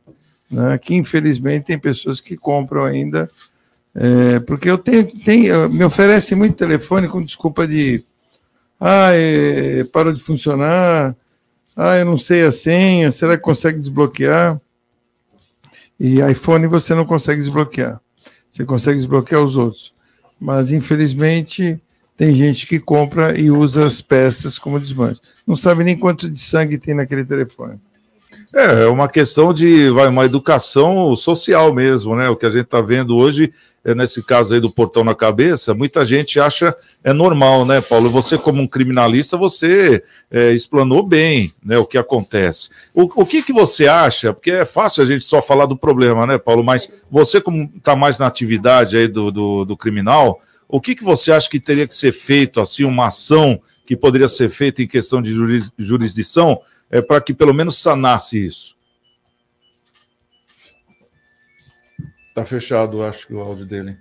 [0.49, 0.77] Né?
[0.77, 3.29] Que infelizmente tem pessoas que compram ainda,
[3.95, 8.03] é, porque eu tenho, tenho, me oferece muito telefone com desculpa de
[8.79, 11.15] ah, é, parou de funcionar,
[11.75, 14.59] ah, eu não sei a senha, será que consegue desbloquear?
[15.99, 18.01] E iPhone você não consegue desbloquear.
[18.51, 19.93] Você consegue desbloquear os outros.
[20.39, 21.79] Mas, infelizmente,
[22.17, 25.19] tem gente que compra e usa as peças como desmanche.
[25.45, 27.79] Não sabe nem quanto de sangue tem naquele telefone.
[28.53, 32.29] É, é uma questão de vai, uma educação social mesmo, né?
[32.29, 33.53] O que a gente está vendo hoje,
[33.93, 38.09] nesse caso aí do portão na cabeça, muita gente acha é normal, né, Paulo?
[38.09, 42.69] Você, como um criminalista, você é, explanou bem né, o que acontece.
[42.95, 44.33] O, o que, que você acha?
[44.33, 46.63] Porque é fácil a gente só falar do problema, né, Paulo?
[46.63, 51.03] Mas você, como está mais na atividade aí do, do, do criminal, o que, que
[51.03, 54.87] você acha que teria que ser feito, assim, uma ação que poderia ser feita em
[54.87, 55.31] questão de
[55.77, 58.74] jurisdição, é, para que pelo menos sanasse isso?
[62.35, 63.95] Está fechado, acho que o áudio dele.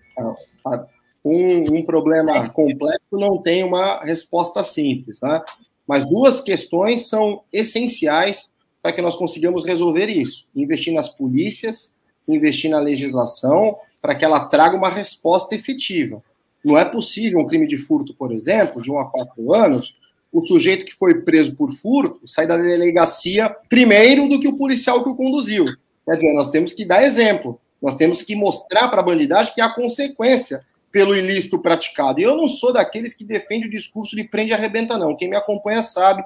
[0.67, 0.87] A,
[1.25, 5.41] um, um problema complexo não tem uma resposta simples, né?
[5.87, 11.95] Mas duas questões são essenciais para que nós consigamos resolver isso: investir nas polícias,
[12.27, 16.21] investir na legislação, para que ela traga uma resposta efetiva.
[16.65, 19.97] Não é possível um crime de furto, por exemplo, de um a quatro anos,
[20.33, 25.05] o sujeito que foi preso por furto sair da delegacia primeiro do que o policial
[25.05, 25.67] que o conduziu.
[26.05, 29.61] Quer dizer, nós temos que dar exemplo, nós temos que mostrar para a bandidagem que
[29.61, 32.19] há consequência pelo ilícito praticado.
[32.19, 35.15] E eu não sou daqueles que defende o discurso de prende e arrebenta, não.
[35.15, 36.25] Quem me acompanha sabe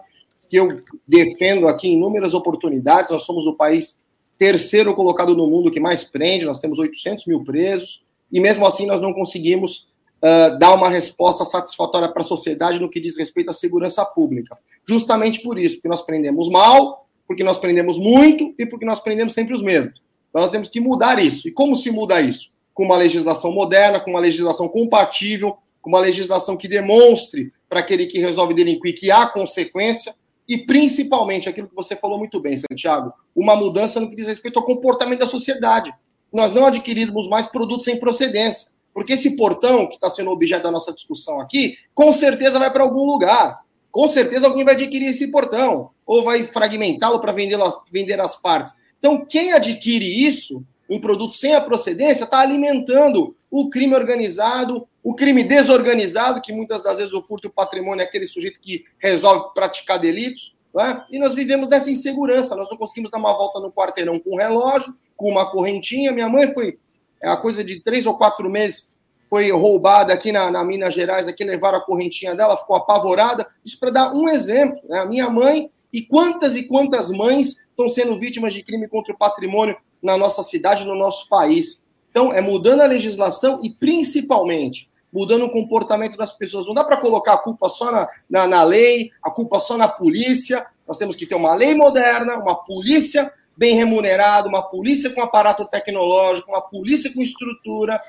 [0.49, 3.11] que eu defendo aqui inúmeras oportunidades.
[3.11, 3.99] Nós somos o país
[4.39, 8.87] terceiro colocado no mundo que mais prende, nós temos 800 mil presos, e mesmo assim
[8.87, 9.89] nós não conseguimos
[10.23, 14.57] uh, dar uma resposta satisfatória para a sociedade no que diz respeito à segurança pública.
[14.89, 19.35] Justamente por isso, porque nós prendemos mal, porque nós prendemos muito e porque nós prendemos
[19.35, 20.01] sempre os mesmos.
[20.29, 21.49] Então nós temos que mudar isso.
[21.49, 22.51] E como se muda isso?
[22.79, 28.07] com uma legislação moderna, com uma legislação compatível, com uma legislação que demonstre para aquele
[28.07, 30.15] que resolve delinquir que há consequência
[30.47, 34.61] e principalmente aquilo que você falou muito bem, Santiago, uma mudança no que diz respeito
[34.61, 35.93] ao comportamento da sociedade.
[36.33, 40.71] Nós não adquirirmos mais produtos sem procedência, porque esse portão que está sendo objeto da
[40.71, 43.59] nossa discussão aqui, com certeza vai para algum lugar.
[43.91, 47.59] Com certeza alguém vai adquirir esse portão ou vai fragmentá-lo para vender,
[47.91, 48.73] vender as partes.
[48.99, 55.15] Então, quem adquire isso um produto sem a procedência, está alimentando o crime organizado, o
[55.15, 59.99] crime desorganizado, que muitas das vezes o furto patrimônio é aquele sujeito que resolve praticar
[59.99, 61.03] delitos, é?
[61.11, 64.39] e nós vivemos nessa insegurança, nós não conseguimos dar uma volta no quarteirão com um
[64.39, 66.13] relógio, com uma correntinha.
[66.13, 66.79] Minha mãe foi,
[67.21, 68.89] é a coisa de três ou quatro meses,
[69.29, 73.47] foi roubada aqui na, na Minas Gerais, aqui levaram a correntinha dela, ficou apavorada.
[73.65, 74.81] Isso para dar um exemplo.
[74.89, 75.01] Né?
[75.01, 79.19] A minha mãe e quantas e quantas mães estão sendo vítimas de crime contra o
[79.19, 81.83] patrimônio na nossa cidade, no nosso país.
[82.11, 86.67] Então, é mudando a legislação e, principalmente, mudando o comportamento das pessoas.
[86.67, 89.89] Não dá para colocar a culpa só na, na, na, lei, a culpa só na
[89.89, 90.67] polícia.
[90.87, 95.65] Nós temos que ter uma lei moderna, uma polícia bem remunerada, uma polícia com aparato
[95.65, 98.01] tecnológico, uma polícia com estrutura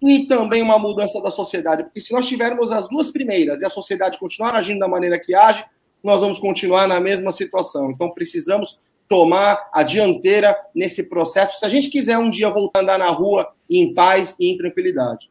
[0.00, 1.84] e também uma mudança da sociedade.
[1.84, 5.34] Porque se nós tivermos as duas primeiras e a sociedade continuar agindo da maneira que
[5.34, 5.64] age,
[6.04, 7.90] nós vamos continuar na mesma situação.
[7.90, 12.82] Então, precisamos tomar a dianteira nesse processo, se a gente quiser um dia voltar a
[12.82, 15.30] andar na rua em paz e em tranquilidade.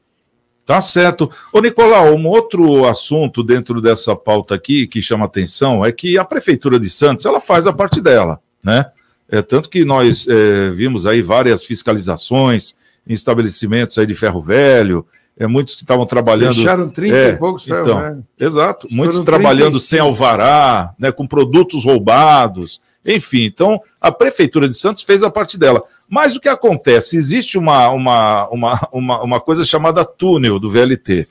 [0.65, 1.29] Tá certo.
[1.51, 6.23] Ô, Nicolau, um outro assunto dentro dessa pauta aqui que chama atenção é que a
[6.23, 8.85] Prefeitura de Santos, ela faz a parte dela, né?
[9.27, 15.05] É, tanto que nós é, vimos aí várias fiscalizações em estabelecimentos aí de ferro velho,
[15.37, 16.55] é, muitos que estavam trabalhando.
[16.55, 18.23] Fecharam 30 é, e poucos então, velho.
[18.39, 18.87] Exato.
[18.91, 19.89] Muitos trabalhando 35.
[19.89, 22.81] sem alvará, né, com produtos roubados.
[23.05, 25.83] Enfim, então a Prefeitura de Santos fez a parte dela.
[26.07, 27.17] Mas o que acontece?
[27.17, 31.27] Existe uma, uma, uma, uma, uma coisa chamada túnel do VLT.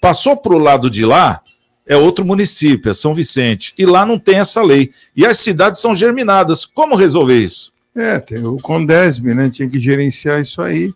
[0.00, 1.40] Passou para o lado de lá,
[1.86, 3.72] é outro município, é São Vicente.
[3.78, 4.90] E lá não tem essa lei.
[5.14, 6.66] E as cidades são germinadas.
[6.66, 7.70] Como resolver isso?
[7.94, 9.48] É, tem o Condesb, né?
[9.50, 10.92] Tinha que gerenciar isso aí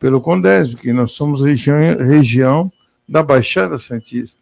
[0.00, 2.72] pelo Condesb, que nós somos região, região
[3.06, 4.40] da Baixada Santista.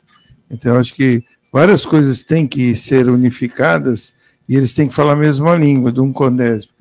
[0.49, 4.14] Então, acho que várias coisas têm que ser unificadas
[4.49, 6.73] e eles têm que falar a mesma língua de um CONDESP.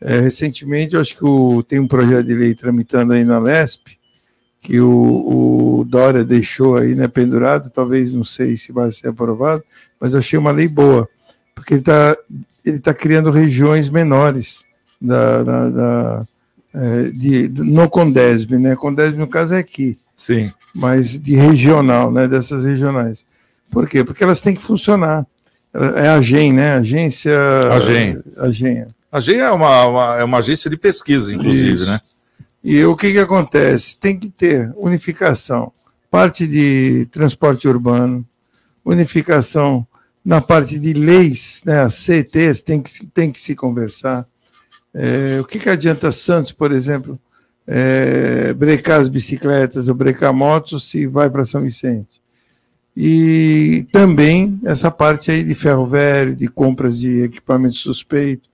[0.00, 3.98] É, recentemente, acho que o, tem um projeto de lei tramitando aí na LESP,
[4.60, 9.64] que o, o Dória deixou aí né, pendurado, talvez não sei se vai ser aprovado,
[9.98, 11.08] mas eu achei uma lei boa,
[11.54, 12.16] porque ele está
[12.64, 14.64] ele tá criando regiões menores
[15.00, 16.26] da, da, da
[17.12, 18.76] de, no Condesb, né?
[18.76, 19.98] Condesb, no caso, é aqui.
[20.16, 20.52] Sim.
[20.74, 22.28] Mas de regional, né?
[22.28, 23.24] Dessas regionais.
[23.70, 24.04] Por quê?
[24.04, 25.26] Porque elas têm que funcionar.
[25.96, 26.74] É a GEM, né?
[26.74, 27.36] Agência.
[27.72, 28.22] A GEM.
[28.36, 28.86] A GEM.
[29.10, 31.86] A GEM é uma, uma, é uma agência de pesquisa, inclusive, Isso.
[31.86, 32.00] né?
[32.62, 33.98] E o que, que acontece?
[33.98, 35.72] Tem que ter unificação.
[36.10, 38.26] Parte de transporte urbano,
[38.84, 39.86] unificação
[40.24, 41.80] na parte de leis, né?
[41.80, 44.26] As CETs tem que, tem que se conversar.
[44.94, 47.18] É, o que, que adianta Santos, por exemplo,
[47.66, 52.18] é, brecar as bicicletas ou brecar motos se vai para São Vicente?
[53.00, 58.48] e também essa parte aí de ferro velho, de compras de equipamento suspeito.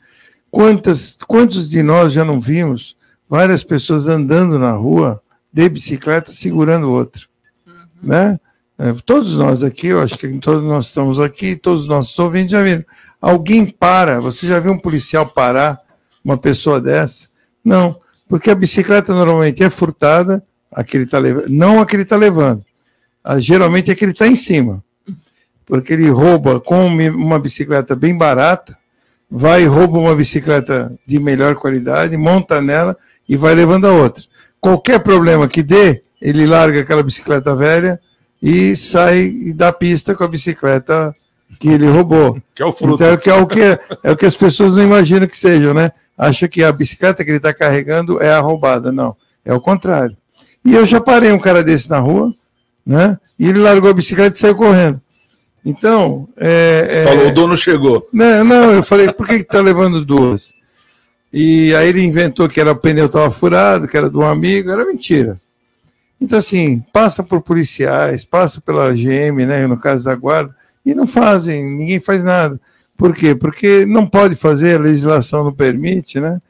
[0.50, 2.94] Quantas, quantos de nós já não vimos
[3.26, 5.18] várias pessoas andando na rua
[5.50, 7.26] de bicicleta segurando outro,
[7.66, 7.72] uhum.
[8.02, 8.38] né?
[8.76, 12.50] É, todos nós aqui, eu acho que todos nós estamos aqui, todos os nossos ouvintes
[12.50, 12.84] já viram.
[13.22, 15.80] Alguém para, você já viu um policial parar
[16.24, 17.28] uma pessoa dessa?
[17.64, 21.94] Não, porque a bicicleta normalmente é furtada, a que ele tá levando, não a que
[21.94, 22.64] ele está levando
[23.38, 24.82] geralmente é que ele está em cima.
[25.66, 28.76] Porque ele rouba com uma bicicleta bem barata,
[29.30, 34.22] vai e rouba uma bicicleta de melhor qualidade, monta nela e vai levando a outra.
[34.60, 37.98] Qualquer problema que dê, ele larga aquela bicicleta velha
[38.42, 41.14] e sai dá pista com a bicicleta
[41.58, 42.40] que ele roubou.
[42.54, 43.02] Que é o fruto.
[43.02, 43.60] Então, que é, o que,
[44.02, 45.92] é o que as pessoas não imaginam que sejam, né?
[46.16, 48.92] Acha que a bicicleta que ele está carregando é a roubada.
[48.92, 50.16] Não, é o contrário.
[50.64, 52.33] E eu já parei um cara desse na rua,
[52.87, 53.18] né?
[53.38, 55.00] E ele largou a bicicleta e saiu correndo.
[55.64, 56.29] Então.
[56.37, 57.05] É, é...
[57.05, 58.09] Falou, o dono chegou.
[58.12, 60.55] Não, não, eu falei, por que está levando duas?
[61.33, 64.70] E aí ele inventou que era o pneu estava furado, que era de um amigo,
[64.70, 65.37] era mentira.
[66.20, 70.55] Então, assim, passa por policiais, passa pela GM, né, no caso da guarda,
[70.87, 72.61] e não fazem, ninguém faz nada.
[72.96, 73.35] Por quê?
[73.35, 76.40] Porque não pode fazer, a legislação não permite, né?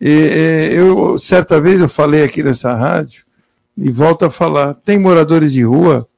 [0.00, 3.24] E, eu, certa vez eu falei aqui nessa rádio,
[3.76, 6.08] e volto a falar, tem moradores de rua,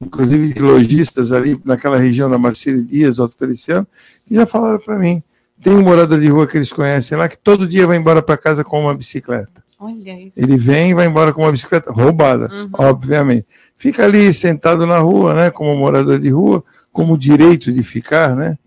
[0.00, 3.86] inclusive de lojistas ali naquela região da Marcelo Dias, Alto Feliciano,
[4.26, 5.22] que já falaram para mim,
[5.62, 8.36] tem um morador de rua que eles conhecem lá, que todo dia vai embora para
[8.36, 9.64] casa com uma bicicleta.
[9.78, 10.40] Olha isso.
[10.40, 12.70] Ele vem e vai embora com uma bicicleta roubada, uhum.
[12.74, 13.46] obviamente.
[13.76, 18.58] Fica ali sentado na rua, né, como morador de rua, como direito de ficar, né,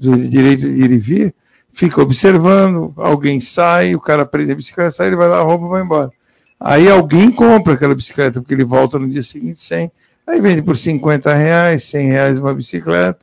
[0.00, 1.34] do direito de ir e vir,
[1.72, 5.68] fica observando, alguém sai, o cara prende a bicicleta, sai, ele vai lá, rouba e
[5.68, 6.10] vai embora.
[6.58, 9.92] Aí alguém compra aquela bicicleta, porque ele volta no dia seguinte sem,
[10.26, 13.20] aí vende por 50 reais, 100 reais uma bicicleta,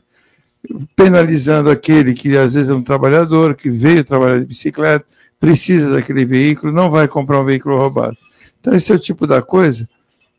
[0.96, 5.06] penalizando aquele que às vezes é um trabalhador, que veio trabalhar de bicicleta,
[5.40, 8.18] precisa daquele veículo, não vai comprar um veículo roubado.
[8.60, 9.88] Então, esse é o tipo da coisa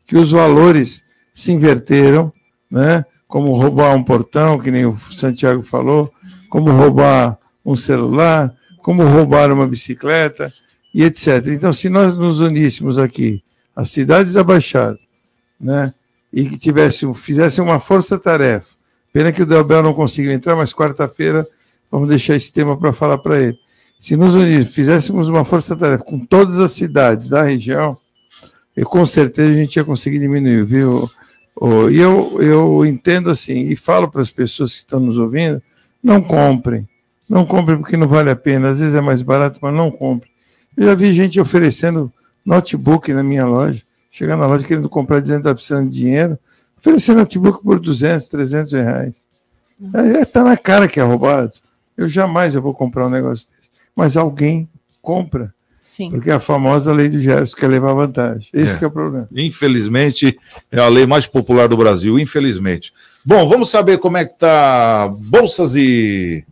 [0.05, 2.31] que os valores se inverteram,
[2.69, 3.05] né?
[3.29, 6.11] como roubar um portão, que nem o Santiago falou,
[6.49, 10.51] como roubar um celular, como roubar uma bicicleta
[10.93, 11.45] e etc.
[11.47, 13.43] Então, se nós nos uníssemos aqui,
[13.75, 14.99] as cidades abaixadas,
[15.59, 15.93] né,
[16.31, 18.67] e que tivesse, fizesse uma força-tarefa,
[19.13, 21.47] pena que o Delbel não conseguiu entrar, mas quarta-feira
[21.91, 23.57] vamos deixar esse tema para falar para ele
[23.99, 27.97] se nos unir, fizéssemos uma força-tarefa com todas as cidades da região,
[28.75, 31.11] e com certeza a gente ia conseguir diminuir, viu?
[31.91, 35.61] E eu, eu entendo assim, e falo para as pessoas que estão nos ouvindo,
[36.03, 36.87] não comprem.
[37.29, 38.69] Não comprem porque não vale a pena.
[38.69, 40.31] Às vezes é mais barato, mas não comprem.
[40.75, 42.11] Eu já vi gente oferecendo
[42.45, 46.39] notebook na minha loja, chegando na loja querendo comprar, dizendo que está precisando de dinheiro,
[46.77, 49.27] oferecendo notebook por 200, 300 reais.
[50.21, 51.53] Está é, na cara que é roubado.
[51.95, 54.69] Eu jamais eu vou comprar um negócio desse mas alguém
[55.01, 55.53] compra.
[55.83, 56.11] Sim.
[56.11, 58.47] Porque é a famosa lei do Gerson quer levar vantagem.
[58.53, 58.85] Esse é.
[58.85, 59.27] é o problema.
[59.35, 60.39] Infelizmente,
[60.71, 62.93] é a lei mais popular do Brasil, infelizmente.
[63.25, 66.43] Bom, vamos saber como é que tá bolsas e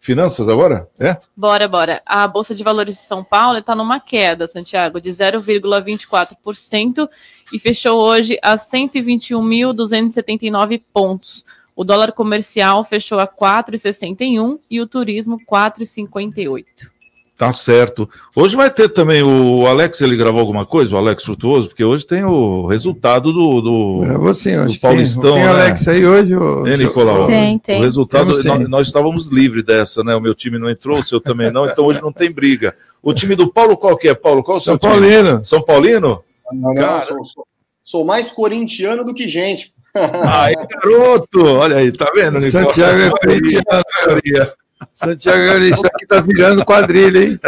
[0.00, 0.88] finanças agora?
[0.98, 1.16] É?
[1.36, 2.02] Bora, bora.
[2.04, 7.08] A Bolsa de Valores de São Paulo está numa queda, Santiago, de 0,24%
[7.52, 11.44] e fechou hoje a 121.279 pontos.
[11.76, 16.93] O dólar comercial fechou a 4,61 e o turismo 4,58.
[17.36, 18.08] Tá certo.
[18.34, 22.06] Hoje vai ter também o Alex, ele gravou alguma coisa, o Alex Frutuoso, porque hoje
[22.06, 25.34] tem o resultado do, do, Gravou sim, do Paulistão.
[25.34, 25.48] Tem, tem né?
[25.48, 26.36] Alex aí hoje?
[26.36, 26.62] O...
[26.62, 27.26] Tem, Nicolau?
[27.26, 27.80] Tem, tem.
[27.80, 30.14] O resultado, nós, nós, estávamos livres dessa, né?
[30.14, 32.72] O meu time não entrou, o seu também não, então hoje não tem briga.
[33.02, 34.44] O time do Paulo qual que é, Paulo?
[34.44, 34.92] Qual o seu São time?
[34.92, 35.44] Paulino.
[35.44, 36.22] São Paulino?
[36.52, 37.02] Não, não, Cara...
[37.02, 37.46] sou, sou,
[37.82, 39.74] sou mais corintiano do que gente.
[40.22, 41.44] Aí, garoto!
[41.44, 42.68] Olha aí, tá vendo, Nicolau?
[42.68, 44.54] Santiago é corintiano.
[44.94, 47.40] Santiago, isso aqui tá virando quadrilha, hein?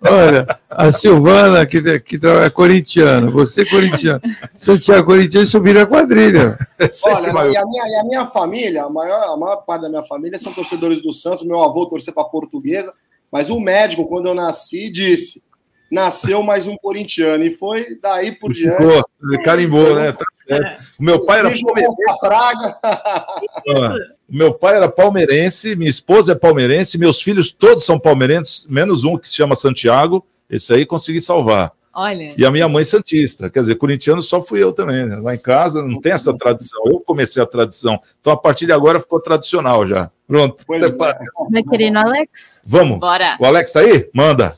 [0.00, 4.20] Olha, a Silvana, que, que é corintiana, você corintiano.
[4.58, 6.58] Santiago corintiano, isso vira quadrilha.
[7.06, 10.04] Olha, e a, minha, e a minha família, a maior, a maior parte da minha
[10.04, 11.44] família são torcedores do Santos.
[11.44, 12.92] Meu avô torcer para portuguesa,
[13.30, 15.42] mas o médico, quando eu nasci, disse:
[15.92, 17.44] nasceu mais um corintiano.
[17.44, 18.82] E foi daí por diante.
[18.82, 20.10] Pô, carimbou, né?
[20.12, 20.82] Tá certo.
[20.98, 22.04] O meu pai era palmeirense.
[24.28, 29.04] O meu pai era palmeirense, minha esposa é palmeirense, meus filhos todos são palmeirenses, menos
[29.04, 30.24] um que se chama Santiago.
[30.48, 31.72] Esse aí consegui salvar.
[31.94, 32.34] Olha.
[32.36, 35.04] E a minha mãe santista, quer dizer, corintiano só fui eu também.
[35.04, 35.16] Né?
[35.16, 36.82] Lá em casa não tem essa tradição.
[36.86, 38.00] Eu comecei a tradição.
[38.20, 40.10] Então a partir de agora ficou tradicional já.
[40.26, 40.64] Pronto.
[40.66, 40.88] Pois é.
[41.50, 42.62] Vai querer no Alex?
[42.64, 42.98] Vamos.
[42.98, 43.36] Bora.
[43.38, 44.08] O Alex tá aí?
[44.14, 44.56] Manda.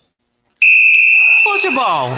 [1.43, 2.11] Futebol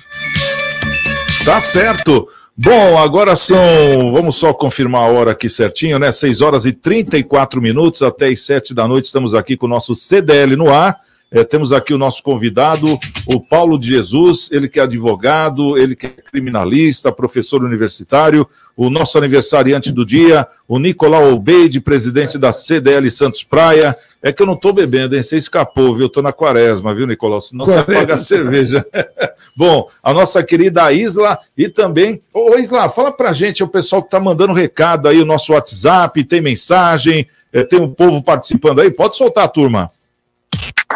[1.44, 2.26] Tá certo.
[2.56, 6.10] Bom, agora são, vamos só confirmar a hora aqui certinho, né?
[6.10, 9.94] 6 horas e 34 minutos, até as 7 da noite, estamos aqui com o nosso
[9.94, 10.98] CDL no ar.
[11.32, 12.86] É, temos aqui o nosso convidado,
[13.26, 18.90] o Paulo de Jesus, ele que é advogado, ele que é criminalista, professor universitário, o
[18.90, 23.96] nosso aniversariante do dia, o Nicolau Obeide, presidente da CDL Santos Praia.
[24.22, 25.22] É que eu não estou bebendo, hein?
[25.22, 26.06] Você escapou, viu?
[26.06, 27.40] Estou na quaresma, viu, Nicolau?
[27.40, 28.86] Senão você paga a cerveja.
[29.56, 32.20] Bom, a nossa querida Isla e também.
[32.32, 35.54] Ô, Isla, fala pra gente, é o pessoal que está mandando recado aí, o nosso
[35.54, 38.90] WhatsApp, tem mensagem, é, tem um povo participando aí.
[38.90, 39.90] Pode soltar, turma.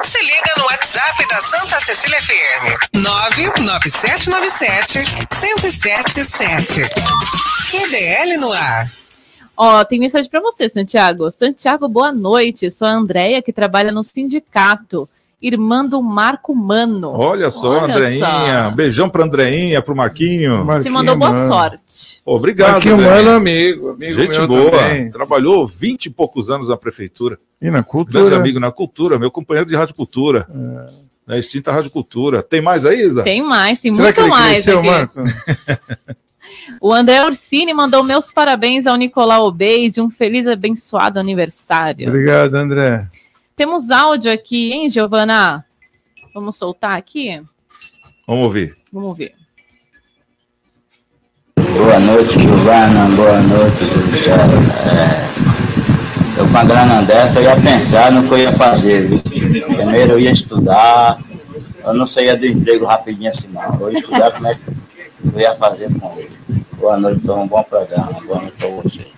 [0.02, 2.96] Se liga no WhatsApp da Santa Cecília FM.
[2.96, 5.04] 99797
[5.40, 6.82] 1077.
[7.70, 8.92] QDL no ar.
[9.56, 11.30] Ó, tem mensagem para você, Santiago.
[11.30, 12.70] Santiago, boa noite.
[12.70, 15.08] Sou a Andréia, que trabalha no sindicato.
[15.40, 17.10] Irmã do Marco Mano.
[17.10, 18.64] Olha só, Olha Andreinha.
[18.64, 18.70] Só.
[18.70, 20.64] Beijão para Andreinha, para o Marquinho.
[20.64, 21.46] Marquinho Te mandou boa mano.
[21.46, 22.22] sorte.
[22.24, 22.72] Obrigado.
[22.72, 23.90] Marquinho Mano, amigo.
[23.90, 24.70] amigo Gente boa.
[24.70, 25.10] Também.
[25.10, 27.38] Trabalhou vinte e poucos anos na prefeitura.
[27.60, 28.20] E na cultura.
[28.24, 30.46] Grande amigo na cultura, meu companheiro de rádio cultura.
[30.50, 31.06] É.
[31.26, 32.40] Na extinta Rádio Cultura.
[32.40, 33.24] Tem mais aí, Isa?
[33.24, 34.52] Tem mais, tem Será muito que ele mais.
[34.52, 34.88] Cresceu, aqui.
[34.88, 35.20] Marco?
[36.80, 42.08] O André Orsini mandou meus parabéns ao Nicolau Obeide, um feliz e abençoado aniversário.
[42.08, 43.06] Obrigado, André.
[43.56, 45.64] Temos áudio aqui, hein, Giovana?
[46.34, 47.42] Vamos soltar aqui?
[48.26, 48.76] Vamos ouvir.
[48.92, 49.32] Vamos ouvir.
[51.56, 53.08] Boa noite, Giovana.
[53.16, 54.36] Boa noite, Gisele.
[54.92, 59.08] É, eu com a grana dessa eu ia pensar no que eu ia fazer.
[59.08, 59.20] Viu?
[59.22, 61.18] Primeiro eu ia estudar.
[61.82, 63.80] Eu não saía do emprego rapidinho assim, não.
[63.80, 64.60] Eu ia estudar como é que
[65.32, 66.28] eu ia fazer com ele.
[66.76, 68.20] Boa noite, então, um bom programa.
[68.26, 69.15] Boa noite para vocês.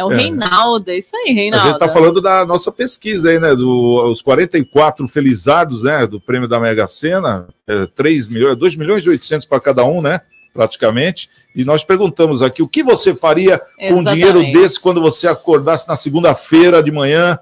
[0.00, 0.16] É o é.
[0.16, 1.64] Reinaldo, é isso aí, Reinaldo.
[1.64, 3.50] A gente está falando da nossa pesquisa aí, né?
[3.54, 6.06] Dos do, 44 felizardos, né?
[6.06, 10.00] Do prêmio da Mega Sena, é, 3 milhões, 2 milhões e 800 para cada um,
[10.00, 10.22] né?
[10.54, 11.28] Praticamente.
[11.54, 13.92] E nós perguntamos aqui o que você faria Exatamente.
[13.92, 17.38] com um dinheiro desse quando você acordasse na segunda-feira de manhã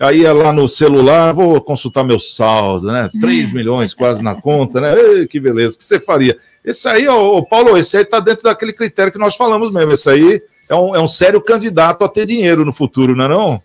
[0.00, 3.10] Aí é lá no celular, vou consultar meu saldo, né?
[3.20, 4.98] 3 milhões quase na conta, né?
[4.98, 6.38] Ei, que beleza, o que você faria?
[6.64, 9.92] Esse aí, ô, Paulo, esse aí está dentro daquele critério que nós falamos mesmo.
[9.92, 13.28] Esse aí é um, é um sério candidato a ter dinheiro no futuro, não é
[13.28, 13.62] não?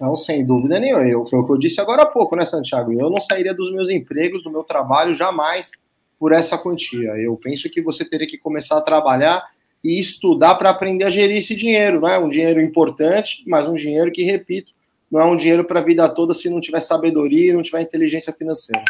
[0.00, 1.06] Não, sem dúvida nenhuma.
[1.06, 2.92] Eu, foi o que eu disse agora há pouco, né, Santiago?
[2.92, 5.72] Eu não sairia dos meus empregos, do meu trabalho, jamais
[6.18, 7.10] por essa quantia.
[7.18, 9.44] Eu penso que você teria que começar a trabalhar
[9.82, 12.16] e estudar para aprender a gerir esse dinheiro, né?
[12.18, 14.72] Um dinheiro importante, mas um dinheiro que, repito,
[15.10, 17.82] não é um dinheiro para a vida toda se não tiver sabedoria e não tiver
[17.82, 18.84] inteligência financeira.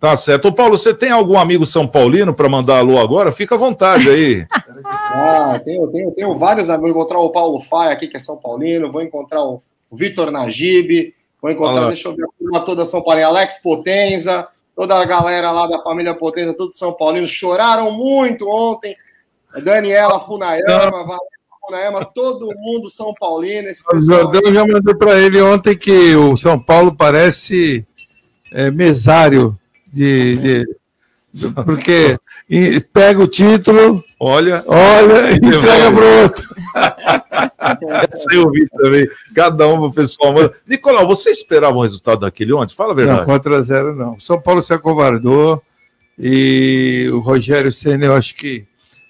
[0.00, 0.48] Tá certo.
[0.48, 3.32] Ô Paulo, você tem algum amigo São Paulino para mandar alô agora?
[3.32, 4.46] Fica à vontade aí.
[4.84, 6.92] ah, tenho, tenho, tenho vários amigos.
[6.92, 8.90] Vou encontrar o Paulo Faia aqui, que é São Paulino.
[8.90, 9.62] Vou encontrar o
[9.92, 11.14] Vitor Najib.
[11.40, 13.28] Vou encontrar, deixa eu ver a turma toda São Paulino.
[13.28, 17.26] Alex Potenza, toda a galera lá da família Potenza, tudo São Paulino.
[17.26, 18.96] Choraram muito ontem.
[19.62, 21.18] Daniela Funayama,
[21.64, 23.68] Macunaíma, todo mundo São Paulino.
[23.68, 27.86] Esse o Jordão já mandou para ele ontem que o São Paulo parece
[28.52, 29.56] é, mesário
[29.92, 30.76] de, de
[31.64, 32.18] porque
[32.92, 36.54] pega o título, olha, olha e entrega para o outro.
[38.12, 39.08] Essa eu vi também.
[39.34, 40.34] Cada um, pessoal.
[40.66, 42.74] Nicolau, você esperava o resultado daquele ontem?
[42.74, 43.18] Fala a verdade.
[43.20, 44.20] Não, 4 a 0 não.
[44.20, 45.62] São Paulo se acovardou
[46.18, 48.66] e o Rogério Senna, eu acho que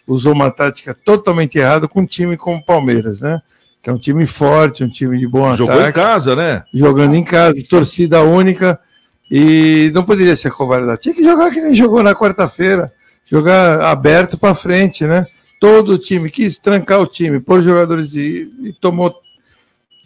[0.07, 3.41] usou uma tática totalmente errada com um time como o Palmeiras, né?
[3.83, 5.89] Que é um time forte, um time de bom Jogou ataque.
[5.89, 6.65] Jogou em casa, né?
[6.73, 8.81] Jogando em casa, torcida única.
[9.31, 10.97] E não poderia ser covarde.
[10.99, 12.93] Tinha que jogar que nem jogou na quarta-feira.
[13.25, 15.27] Jogar aberto para frente, né?
[15.61, 19.15] Todo o time quis trancar o time, pôr jogadores e, e tomou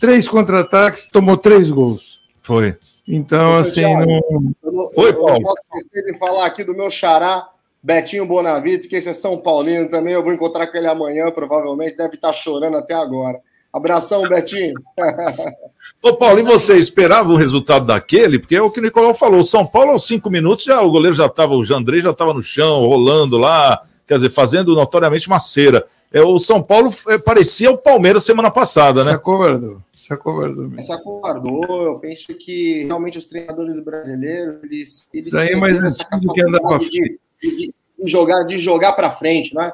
[0.01, 2.21] três contra-ataques, tomou três gols.
[2.41, 2.77] Foi.
[3.07, 3.81] Então, assim.
[3.81, 4.55] Thiago, não...
[4.63, 5.29] Eu, não, Foi, Paulo.
[5.29, 7.49] eu não posso esquecer de falar aqui do meu xará
[7.83, 10.15] Betinho Bonavides, que esse é São Paulino também.
[10.15, 11.97] Eu vou encontrar com ele amanhã, provavelmente.
[11.97, 13.41] Deve estar chorando até agora.
[13.73, 14.75] Abração, Betinho.
[16.03, 18.39] Ô, Paulo, e você esperava o resultado daquele?
[18.39, 19.45] Porque é o que o Nicolau falou.
[19.45, 22.43] São Paulo, aos cinco minutos, já o goleiro já estava, o Jandrei já estava no
[22.43, 23.83] chão, rolando lá.
[24.07, 25.87] quer dizer, fazendo notoriamente uma cera.
[26.13, 29.11] É, o São Paulo é, parecia o Palmeiras semana passada, né?
[29.11, 29.83] Se acovardou.
[29.93, 30.73] Se acovardou.
[30.79, 31.83] Se acovardou.
[31.85, 37.75] Eu penso que realmente os treinadores brasileiros, eles, eles Daí mais essa capacidade de, de,
[37.99, 39.73] de, jogar, de jogar para frente, né?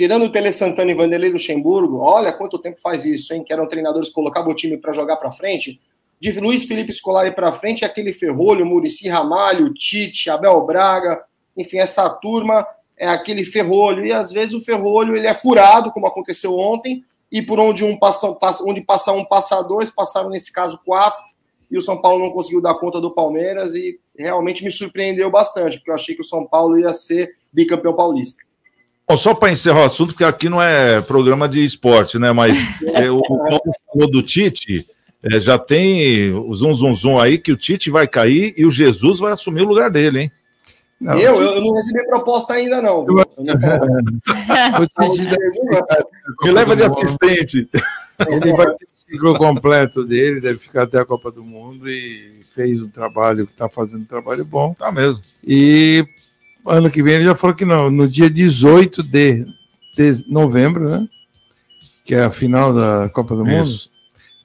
[0.00, 3.44] Tirando o Tele Santana e Vanderlei Luxemburgo, olha quanto tempo faz isso, hein?
[3.44, 5.78] Que eram treinadores que colocavam o time para jogar para frente.
[6.18, 11.22] De Luiz Felipe Scolari para frente, aquele Ferrolho, Murici Ramalho, Tite, Abel Braga,
[11.54, 14.06] enfim, essa turma é aquele ferrolho.
[14.06, 17.94] E às vezes o ferrolho ele é furado, como aconteceu ontem, e por onde um
[17.98, 21.22] passa, passa, onde passa um, passa dois, passaram nesse caso quatro,
[21.70, 25.76] e o São Paulo não conseguiu dar conta do Palmeiras, e realmente me surpreendeu bastante,
[25.76, 28.42] porque eu achei que o São Paulo ia ser bicampeão paulista.
[29.10, 32.30] Bom, só para encerrar o assunto, porque aqui não é programa de esporte, né?
[32.30, 32.56] Mas
[32.94, 33.60] é, o Paulo
[33.92, 34.86] falou do Tite,
[35.20, 38.70] é, já tem o zum, zum, zum aí que o Tite vai cair e o
[38.70, 40.30] Jesus vai assumir o lugar dele, hein?
[41.00, 41.44] Não, eu, Tite...
[41.44, 43.04] eu não recebi proposta ainda, não.
[46.44, 47.68] Me leva de assistente.
[48.28, 52.38] Ele vai ter o ciclo completo dele, deve ficar até a Copa do Mundo e
[52.54, 54.72] fez um trabalho, está fazendo um trabalho bom.
[54.72, 55.24] Tá mesmo.
[55.44, 56.06] E
[56.66, 59.46] ano que vem ele já falou que não, no dia 18 de,
[59.96, 61.08] de novembro, né?
[62.04, 63.68] Que é a final da Copa do Mundo.
[63.68, 63.90] Isso.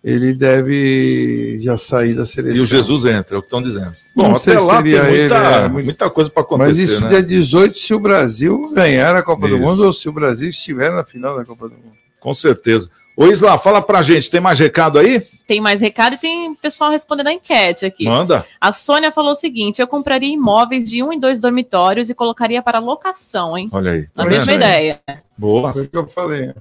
[0.04, 2.58] Ele deve já sair da seleção.
[2.58, 3.92] E o Jesus entra, é o que estão dizendo.
[4.16, 6.70] Bom, não até lá tem muita, ele, é, muita coisa para acontecer.
[6.70, 7.10] Mas isso né?
[7.10, 9.58] dia 18 se o Brasil ganhar a Copa isso.
[9.58, 11.98] do Mundo ou se o Brasil estiver na final da Copa do Mundo.
[12.20, 12.90] Com certeza.
[13.18, 15.22] Ô Isla, fala pra gente, tem mais recado aí?
[15.48, 18.06] Tem mais recado e tem pessoal respondendo a enquete aqui.
[18.06, 18.46] Manda.
[18.60, 22.62] A Sônia falou o seguinte: eu compraria imóveis de um e dois dormitórios e colocaria
[22.62, 23.70] para locação, hein?
[23.72, 24.08] Olha aí.
[24.14, 25.00] Tá a mesma ideia.
[25.38, 25.72] Boa.
[25.72, 26.54] Foi o que eu falei.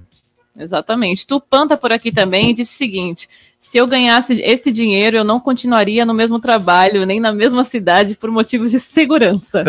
[0.57, 1.27] Exatamente.
[1.27, 3.27] Tupan tá por aqui também e disse o seguinte:
[3.59, 8.15] se eu ganhasse esse dinheiro, eu não continuaria no mesmo trabalho, nem na mesma cidade,
[8.15, 9.65] por motivos de segurança.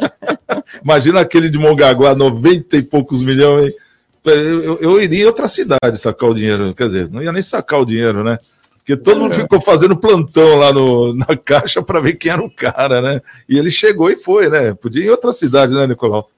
[0.84, 3.81] Imagina aquele de Mongaguá, 90 e poucos milhões, hein?
[4.24, 6.74] Eu, eu iria em outra cidade sacar o dinheiro.
[6.74, 8.38] Quer dizer, não ia nem sacar o dinheiro, né?
[8.78, 9.36] Porque todo mundo é.
[9.36, 13.20] ficou fazendo plantão lá no, na caixa para ver quem era o cara, né?
[13.48, 14.74] E ele chegou e foi, né?
[14.74, 16.28] Podia ir em outra cidade, né, Nicolau?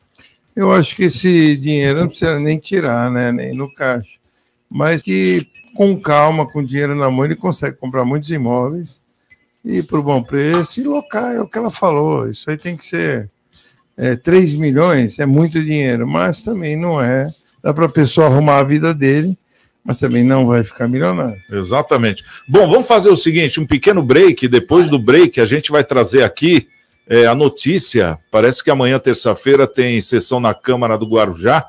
[0.55, 3.32] Eu acho que esse dinheiro não precisa nem tirar, né?
[3.32, 4.18] Nem no caixa.
[4.70, 9.03] Mas que com calma, com dinheiro na mão, ele consegue comprar muitos imóveis
[9.64, 12.28] e por bom preço e local, é o que ela falou.
[12.28, 13.30] Isso aí tem que ser
[13.97, 17.28] é, 3 milhões, é muito dinheiro, mas também não é
[17.65, 19.39] dá para a pessoa arrumar a vida dele,
[19.83, 21.41] mas também não vai ficar milionário.
[21.51, 22.23] Exatamente.
[22.47, 24.47] Bom, vamos fazer o seguinte: um pequeno break.
[24.47, 26.69] Depois do break, a gente vai trazer aqui
[27.09, 28.19] é, a notícia.
[28.31, 31.67] Parece que amanhã, terça-feira, tem sessão na Câmara do Guarujá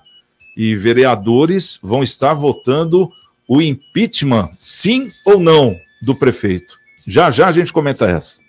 [0.58, 3.10] e vereadores vão estar votando
[3.48, 6.78] o impeachment, sim ou não, do prefeito.
[7.08, 8.40] Já já a gente comenta essa.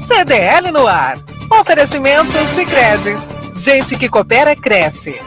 [0.00, 1.18] CDL no ar.
[1.50, 5.18] Oferecimento Sicredi Gente que coopera, cresce.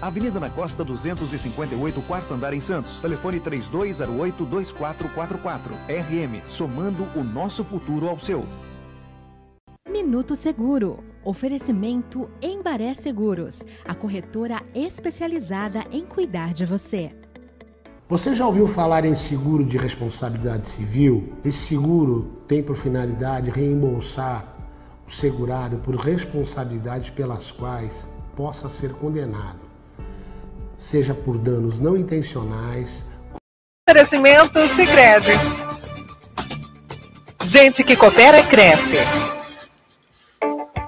[0.00, 3.00] Avenida na Costa 258, quarto andar em Santos.
[3.00, 5.72] Telefone 3208-2444.
[5.88, 8.46] RM, somando o nosso futuro ao seu.
[9.90, 17.10] Minuto Seguro Oferecimento Embaré Seguros, a corretora especializada em cuidar de você.
[18.06, 21.32] Você já ouviu falar em seguro de responsabilidade civil?
[21.42, 24.54] Esse seguro tem por finalidade reembolsar
[25.06, 28.06] o segurado por responsabilidades pelas quais
[28.36, 29.60] possa ser condenado,
[30.84, 33.04] seja por danos não intencionais.
[33.88, 35.32] Oferecimento Sicredi.
[37.42, 38.98] Gente que coopera cresce.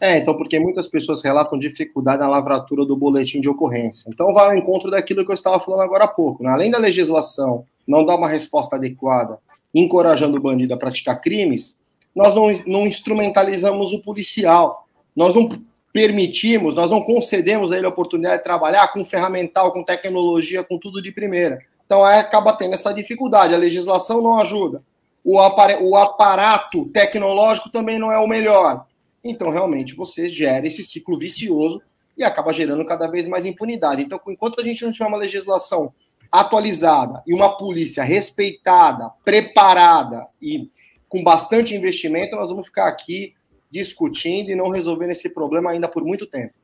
[0.00, 4.08] É, então, porque muitas pessoas relatam dificuldade na lavratura do boletim de ocorrência.
[4.08, 6.42] Então, vai ao encontro daquilo que eu estava falando agora há pouco.
[6.42, 6.50] Né?
[6.50, 9.38] Além da legislação não dar uma resposta adequada,
[9.74, 11.78] encorajando o bandido a praticar crimes,
[12.14, 14.86] nós não, não instrumentalizamos o policial.
[15.16, 15.48] Nós não
[15.92, 20.78] permitimos, nós não concedemos a ele a oportunidade de trabalhar com ferramental, com tecnologia, com
[20.78, 21.58] tudo de primeira.
[21.86, 23.54] Então, aí acaba tendo essa dificuldade.
[23.54, 24.82] A legislação não ajuda.
[25.24, 28.86] O, o aparato tecnológico também não é o melhor
[29.22, 31.82] então, realmente, você gera esse ciclo vicioso
[32.16, 34.02] e acaba gerando cada vez mais impunidade.
[34.02, 35.92] Então, enquanto a gente não tiver uma legislação
[36.30, 40.70] atualizada e uma polícia respeitada, preparada e
[41.08, 43.34] com bastante investimento, nós vamos ficar aqui
[43.70, 46.54] discutindo e não resolvendo esse problema ainda por muito tempo.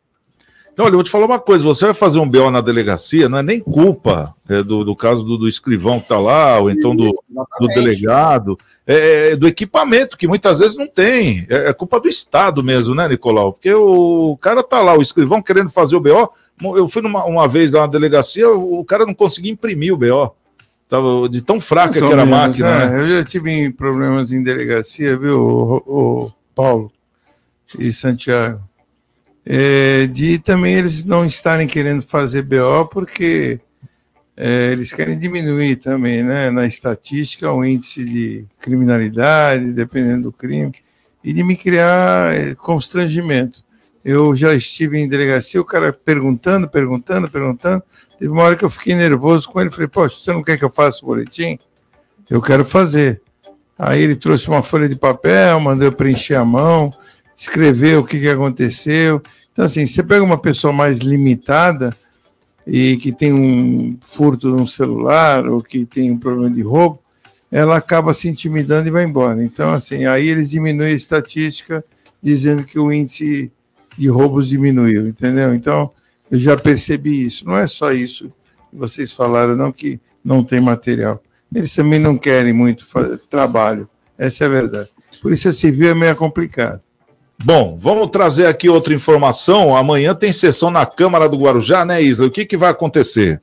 [0.75, 3.29] Então, olha, eu vou te falar uma coisa: você vai fazer um BO na delegacia,
[3.29, 6.69] não é nem culpa é, do, do, caso do, do escrivão que está lá, ou
[6.69, 7.13] então do,
[7.61, 11.47] do delegado, é, é, do equipamento, que muitas vezes não tem.
[11.49, 13.53] É, é, culpa do Estado mesmo, né, Nicolau?
[13.53, 16.33] Porque o cara está lá, o escrivão querendo fazer o BO.
[16.77, 20.35] Eu fui numa, uma vez lá na delegacia, o cara não conseguia imprimir o BO.
[20.89, 22.69] Tava de tão fraca que era a máquina.
[22.69, 23.01] É, né?
[23.01, 26.91] Eu já tive problemas em delegacia, viu, o, o Paulo
[27.79, 28.61] e Santiago
[29.47, 33.61] é, de também eles não estarem querendo fazer BO porque
[34.37, 40.73] é, eles querem diminuir também, né, na estatística, o índice de criminalidade, dependendo do crime,
[41.23, 43.63] e de me criar é, constrangimento.
[44.05, 47.83] Eu já estive em delegacia, o cara perguntando, perguntando, perguntando.
[48.19, 50.65] Teve uma hora que eu fiquei nervoso com ele, falei, poxa, você não quer que
[50.65, 51.59] eu faça o boletim?
[52.29, 53.23] Eu quero fazer.
[53.79, 56.93] Aí ele trouxe uma folha de papel, mandou eu preencher a mão,
[57.37, 59.23] escrever o que, que aconteceu.
[59.53, 61.97] Então, assim, você pega uma pessoa mais limitada
[62.67, 66.99] e que tem um furto no celular ou que tem um problema de roubo,
[67.51, 69.45] ela acaba se intimidando e vai embora.
[69.45, 71.85] Então, assim, aí eles diminuem a estatística
[72.23, 73.53] dizendo que o índice
[73.97, 75.55] de roubos diminuiu, entendeu?
[75.55, 75.91] Então,
[76.31, 77.47] eu já percebi isso.
[77.47, 78.33] Não é só isso
[78.71, 81.23] que vocês falaram, não que não tem material.
[81.55, 82.87] Eles também não querem muito
[83.31, 83.89] trabalho.
[84.19, 84.89] Essa é a verdade.
[85.23, 86.81] Polícia Civil é meio complicado.
[87.45, 89.77] Bom, vamos trazer aqui outra informação.
[89.77, 92.25] Amanhã tem sessão na Câmara do Guarujá, né, Isla?
[92.25, 93.39] O que, que vai acontecer?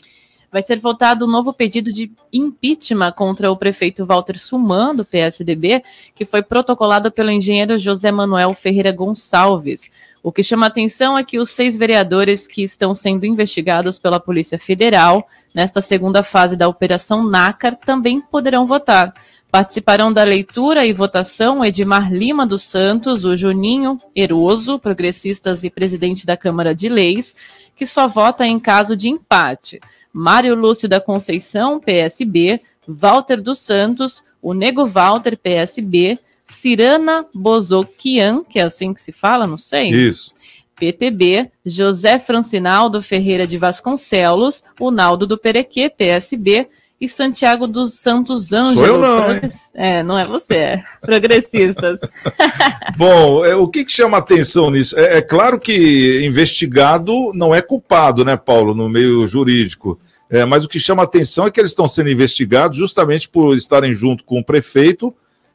[0.52, 5.84] Vai ser votado um novo pedido de impeachment contra o prefeito Walter Suman, do PSDB,
[6.16, 9.91] que foi protocolado pelo engenheiro José Manuel Ferreira Gonçalves.
[10.24, 14.58] O que chama atenção é que os seis vereadores que estão sendo investigados pela Polícia
[14.58, 19.14] Federal nesta segunda fase da Operação NACAR também poderão votar.
[19.52, 26.26] Participarão da leitura e votação Edmar Lima dos Santos, o Juninho Eroso, progressistas e presidente
[26.26, 27.36] da Câmara de Leis,
[27.76, 29.82] que só vota em caso de empate.
[30.14, 38.58] Mário Lúcio da Conceição, PSB, Walter dos Santos, o Nego Walter, PSB, Cirana Bozoquian, que
[38.58, 39.89] é assim que se fala, não sei.
[39.89, 40.32] Isso.
[40.78, 46.70] PTB, José Francinaldo Ferreira de Vasconcelos, o Naldo do Perequê, PSB,
[47.02, 48.78] e Santiago dos Santos Ângelos.
[48.78, 49.41] Sou eu não,
[49.74, 50.84] É, não é você, é.
[51.02, 51.99] Progressistas.
[52.95, 54.97] Bom, é, o que, que chama atenção nisso?
[54.99, 59.99] É, é, claro que investigado não é culpado, né, Paulo, no meio jurídico.
[60.30, 63.93] É, mas o que chama atenção é que eles estão sendo investigados justamente por estarem
[63.93, 65.14] junto com o prefeito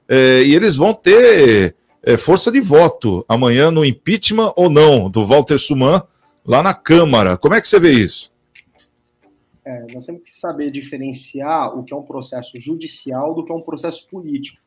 [0.09, 5.24] é, e eles vão ter é, força de voto amanhã no impeachment ou não do
[5.24, 6.03] Walter Suman
[6.44, 7.36] lá na Câmara.
[7.36, 8.30] Como é que você vê isso?
[9.66, 13.54] É, nós temos que saber diferenciar o que é um processo judicial do que é
[13.54, 14.62] um processo político.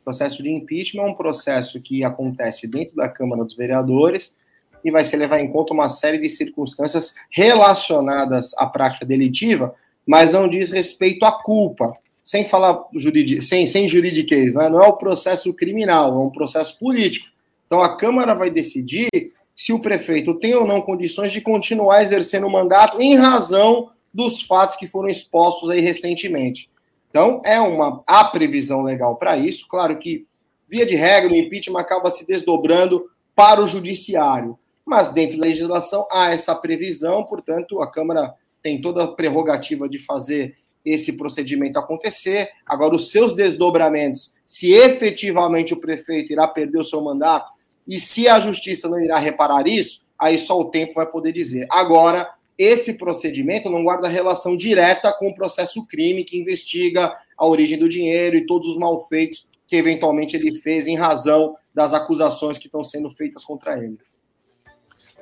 [0.00, 4.36] O processo de impeachment é um processo que acontece dentro da Câmara dos Vereadores
[4.84, 9.72] e vai se levar em conta uma série de circunstâncias relacionadas à prática delitiva,
[10.04, 11.96] mas não diz respeito à culpa.
[12.20, 14.68] Sem falar juridi sem, sem juridiquês, né?
[14.68, 17.28] não é o processo criminal, é um processo político.
[17.66, 19.08] Então a Câmara vai decidir
[19.54, 24.42] se o prefeito tem ou não condições de continuar exercendo o mandato em razão dos
[24.42, 26.70] fatos que foram expostos aí recentemente.
[27.08, 29.66] Então, é uma a previsão legal para isso.
[29.68, 30.26] Claro que,
[30.68, 34.58] via de regra, o impeachment acaba se desdobrando para o judiciário.
[34.84, 39.98] Mas, dentro da legislação, há essa previsão, portanto, a Câmara tem toda a prerrogativa de
[39.98, 42.48] fazer esse procedimento acontecer.
[42.64, 47.50] Agora, os seus desdobramentos, se efetivamente o prefeito irá perder o seu mandato
[47.86, 51.66] e se a justiça não irá reparar isso, aí só o tempo vai poder dizer.
[51.70, 52.30] Agora,
[52.60, 57.88] esse procedimento não guarda relação direta com o processo crime que investiga a origem do
[57.88, 62.84] dinheiro e todos os malfeitos que eventualmente ele fez em razão das acusações que estão
[62.84, 63.96] sendo feitas contra ele.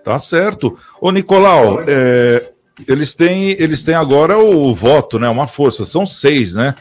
[0.03, 0.77] Tá certo.
[1.01, 2.51] Ô, Nicolau, é,
[2.89, 5.29] eles, têm, eles têm agora o voto, né?
[5.29, 6.75] Uma força, são seis, né?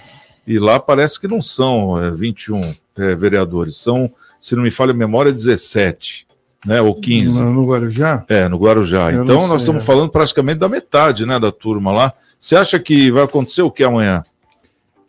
[0.47, 4.91] E lá parece que não são é, 21 é, vereadores, são, se não me falha
[4.91, 6.26] a memória, 17
[6.67, 6.81] né?
[6.81, 7.39] Ou 15.
[7.39, 8.25] No, no Guarujá?
[8.27, 9.11] É, no Guarujá.
[9.11, 9.85] Eu então nós estamos é.
[9.85, 12.13] falando praticamente da metade, né, da turma lá.
[12.37, 14.23] Você acha que vai acontecer o que amanhã?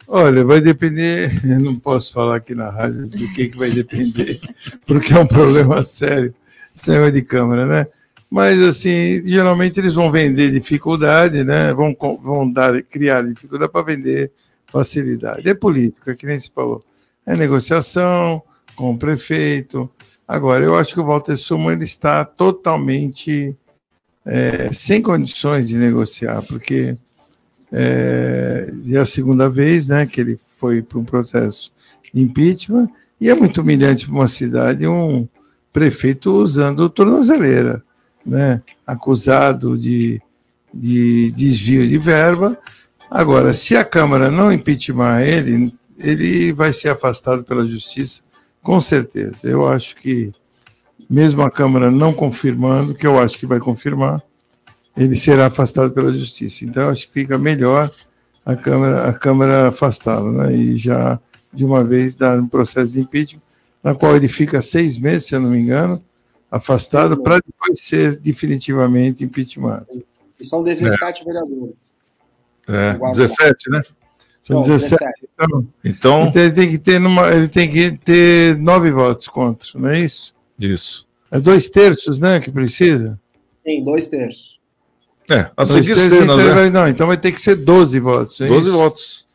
[0.07, 4.41] Olha, vai depender, eu não posso falar aqui na rádio do que, que vai depender,
[4.87, 6.33] porque é um problema sério,
[6.73, 7.87] sistema de câmera, né?
[8.31, 11.73] Mas, assim, geralmente eles vão vender dificuldade, né?
[11.73, 14.31] Vão, vão dar, criar dificuldade para vender
[14.67, 15.49] facilidade.
[15.49, 16.83] É política, que nem se falou.
[17.27, 18.43] É negociação
[18.77, 19.91] com o prefeito,
[20.29, 23.57] Agora, eu acho que o Walter Sumo ele está totalmente
[24.26, 26.95] é, sem condições de negociar, porque
[27.72, 31.72] é, é a segunda vez né, que ele foi para um processo
[32.12, 35.26] de impeachment, e é muito humilhante para uma cidade um
[35.72, 37.83] prefeito usando tornozeleira,
[38.24, 40.20] né, acusado de,
[40.74, 42.59] de desvio de verba.
[43.11, 48.28] Agora, se a Câmara não impeachment ele, ele vai ser afastado pela Justiça
[48.63, 49.49] com certeza.
[49.49, 50.33] Eu acho que,
[51.09, 54.23] mesmo a Câmara não confirmando, que eu acho que vai confirmar,
[54.97, 56.65] ele será afastado pela Justiça.
[56.65, 57.91] Então, acho que fica melhor
[58.45, 60.55] a Câmara, a Câmara afastá-lo, né?
[60.55, 61.21] E já,
[61.53, 63.43] de uma vez, dar um processo de impeachment,
[63.83, 66.03] na qual ele fica seis meses, se eu não me engano,
[66.51, 69.87] afastado, para depois ser definitivamente impeachmentado.
[70.41, 71.25] E são 17 é.
[71.25, 71.99] vereadores.
[72.69, 73.83] É, 17, né?
[74.49, 74.96] São 17.
[74.96, 75.28] 17.
[75.34, 79.68] Então, então, então, ele, tem que ter numa, ele tem que ter nove votos contra,
[79.74, 80.34] não é isso?
[80.59, 81.07] Isso.
[81.30, 83.20] É dois terços, né, que precisa?
[83.62, 84.59] Tem, dois terços.
[85.30, 86.70] É, a seguir cenas, então, né?
[86.70, 88.40] Não, então vai ter que ser 12 votos.
[88.40, 88.76] É 12 isso?
[88.76, 89.28] votos.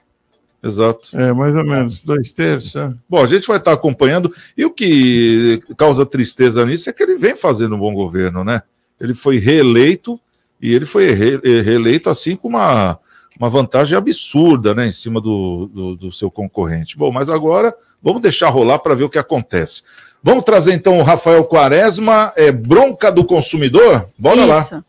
[0.64, 1.20] Exato.
[1.20, 2.76] É, mais ou menos, dois terços.
[2.76, 2.92] É.
[3.08, 4.34] Bom, a gente vai estar acompanhando.
[4.58, 8.64] E o que causa tristeza nisso é que ele vem fazendo um bom governo, né?
[9.00, 10.20] Ele foi reeleito
[10.60, 12.98] e ele foi reeleito assim com uma
[13.40, 16.98] uma vantagem absurda né, em cima do, do, do seu concorrente.
[16.98, 19.82] Bom, mas agora vamos deixar rolar para ver o que acontece.
[20.22, 24.10] Vamos trazer então o Rafael Quaresma, é, bronca do consumidor?
[24.18, 24.76] Bora Isso.
[24.76, 24.84] lá.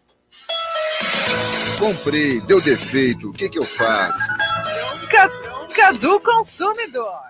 [1.79, 4.19] Comprei, deu defeito, o que, que eu faço?
[5.43, 7.25] Bronca do consumidor.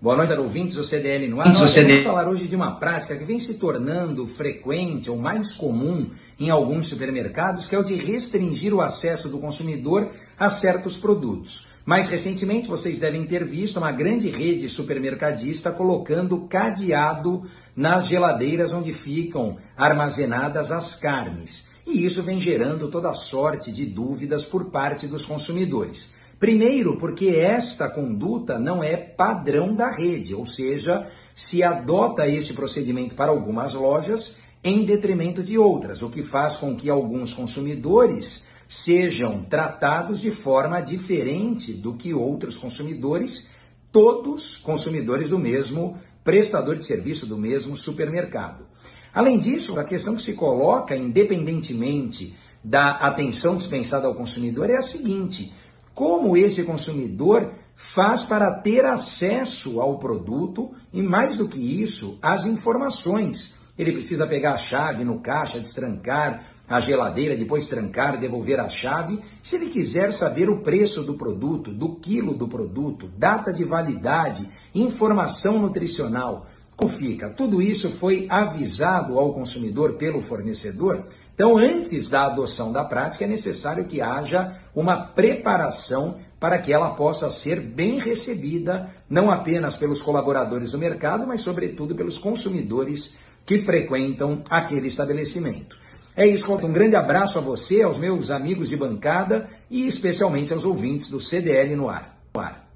[0.00, 1.48] Boa noite, ouvintes do CDL no ar.
[1.48, 6.10] Nós vamos falar hoje de uma prática que vem se tornando frequente ou mais comum
[6.38, 11.68] em alguns supermercados, que é o de restringir o acesso do consumidor a certos produtos.
[11.84, 17.42] Mais recentemente, vocês devem ter visto uma grande rede supermercadista colocando cadeado
[17.74, 21.68] nas geladeiras onde ficam armazenadas as carnes.
[21.86, 26.14] E isso vem gerando toda sorte de dúvidas por parte dos consumidores.
[26.38, 33.14] Primeiro, porque esta conduta não é padrão da rede, ou seja, se adota esse procedimento
[33.14, 39.44] para algumas lojas, em detrimento de outras, o que faz com que alguns consumidores sejam
[39.44, 43.50] tratados de forma diferente do que outros consumidores,
[43.90, 48.66] todos consumidores do mesmo prestador de serviço do mesmo supermercado.
[49.14, 54.82] Além disso, a questão que se coloca, independentemente da atenção dispensada ao consumidor, é a
[54.82, 55.54] seguinte:
[55.94, 57.54] como esse consumidor
[57.94, 63.57] faz para ter acesso ao produto e, mais do que isso, as informações.
[63.78, 69.22] Ele precisa pegar a chave no caixa, destrancar a geladeira, depois trancar, devolver a chave.
[69.42, 74.48] Se ele quiser saber o preço do produto, do quilo do produto, data de validade,
[74.74, 77.30] informação nutricional, como fica?
[77.30, 81.04] Tudo isso foi avisado ao consumidor pelo fornecedor.
[81.34, 86.90] Então, antes da adoção da prática, é necessário que haja uma preparação para que ela
[86.90, 93.18] possa ser bem recebida, não apenas pelos colaboradores do mercado, mas, sobretudo, pelos consumidores
[93.48, 95.78] que frequentam aquele estabelecimento.
[96.14, 100.66] É isso, um grande abraço a você, aos meus amigos de bancada e especialmente aos
[100.66, 102.20] ouvintes do CDL no ar.
[102.34, 102.68] No ar.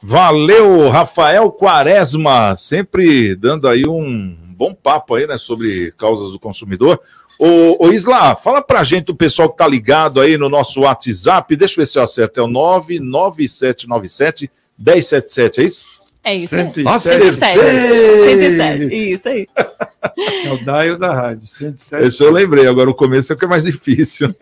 [0.00, 7.00] Valeu, Rafael Quaresma, sempre dando aí um bom papo aí, né, sobre causas do consumidor.
[7.36, 11.56] Ô, ô Isla, fala pra gente o pessoal que tá ligado aí no nosso WhatsApp,
[11.56, 14.48] deixa eu ver se eu acerto, é o 99797
[14.78, 15.99] 1077, é isso?
[16.22, 16.54] É isso.
[16.54, 16.82] 107.
[16.82, 17.58] Nossa, 107.
[17.58, 18.94] 107.
[18.94, 19.48] Isso aí.
[20.44, 22.06] É o dial da rádio, 107.
[22.06, 24.34] Esse eu lembrei, agora o começo é o que é mais difícil.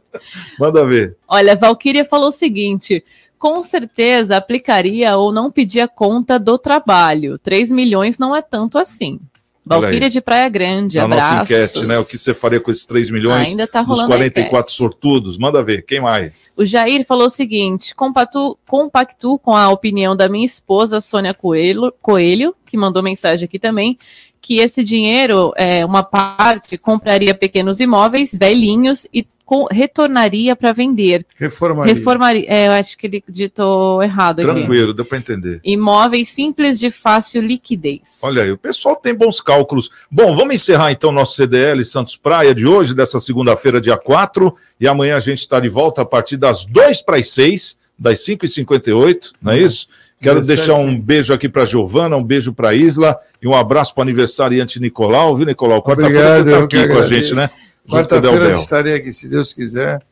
[0.58, 1.16] Manda ver.
[1.26, 3.04] Olha, a Valkyria falou o seguinte:
[3.38, 7.38] com certeza aplicaria ou não pedia conta do trabalho.
[7.38, 9.20] 3 milhões não é tanto assim.
[9.68, 11.30] Valquíria de Praia Grande, Na abraços.
[11.30, 11.98] nossa enquete, né?
[11.98, 15.38] O que você faria com esses 3 milhões Ainda tá dos rolando a 44 sortudos?
[15.38, 16.54] Manda ver, quem mais?
[16.58, 21.92] O Jair falou o seguinte: compactu, compactuo com a opinião da minha esposa, Sônia Coelho,
[22.00, 23.98] Coelho, que mandou mensagem aqui também,
[24.40, 31.24] que esse dinheiro, é, uma parte, compraria pequenos imóveis velhinhos e com- retornaria para vender.
[31.34, 31.94] Reformaria.
[31.94, 32.44] Reformaria.
[32.46, 34.52] É, eu acho que ele ditou errado aqui.
[34.52, 35.58] Tranquilo, deu para entender.
[35.64, 38.18] Imóveis simples de fácil liquidez.
[38.20, 39.88] Olha aí, o pessoal tem bons cálculos.
[40.10, 44.54] Bom, vamos encerrar então nosso CDL Santos Praia de hoje, dessa segunda-feira, dia 4.
[44.78, 48.20] E amanhã a gente está de volta a partir das 2 para as 6, das
[48.20, 49.88] 5h58, não é isso?
[50.20, 53.94] Quero 17, deixar um beijo aqui para Giovana, um beijo para Isla e um abraço
[53.94, 55.80] para o aniversariante Nicolau, viu, Nicolau?
[55.82, 57.48] Quarta-feira você Obrigado, está aqui com a gente, né?
[57.88, 60.02] Quarta-feira estarei aqui, se Deus quiser.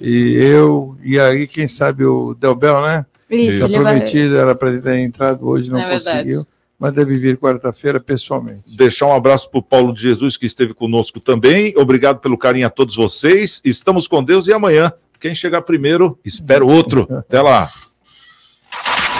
[0.00, 3.04] E eu, e aí, quem sabe o Delbel, né?
[3.30, 6.04] Isso, Está ele vai- prometido, era para ter entrado hoje, não É verdade.
[6.28, 6.46] conseguiu.
[6.78, 8.62] Mas deve vir quarta-feira pessoalmente.
[8.76, 11.72] Deixar um abraço para o Paulo de Jesus, que esteve conosco também.
[11.76, 13.60] Obrigado pelo carinho a todos vocês.
[13.64, 17.06] Estamos com Deus e amanhã, quem chegar primeiro, espera o outro.
[17.10, 17.70] Até lá.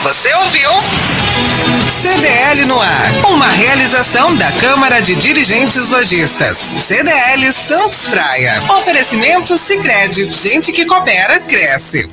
[0.03, 0.71] Você ouviu?
[1.91, 3.07] CDL no ar.
[3.31, 6.59] Uma realização da Câmara de Dirigentes Lojistas.
[6.59, 8.63] CDL Santos Praia.
[8.77, 10.31] Oferecimento Sicredi.
[10.33, 12.11] Gente que coopera cresce.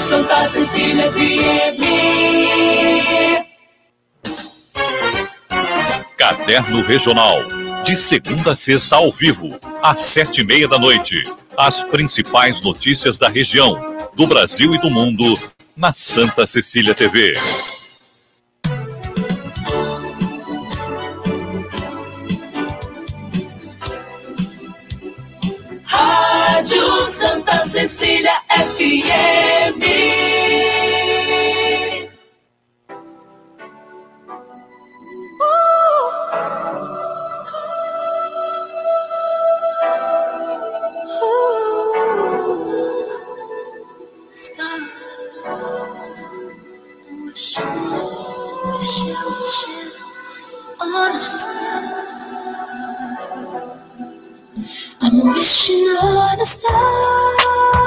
[0.00, 1.84] Santa Cecília FM.
[6.18, 7.42] Caderno Regional.
[7.84, 11.22] De segunda a sexta ao vivo, às sete e meia da noite.
[11.56, 13.74] As principais notícias da região,
[14.14, 15.38] do Brasil e do mundo,
[15.76, 17.34] na Santa Cecília TV.
[25.84, 30.43] Rádio Santa Cecília FM.
[55.44, 57.83] Wishing on a star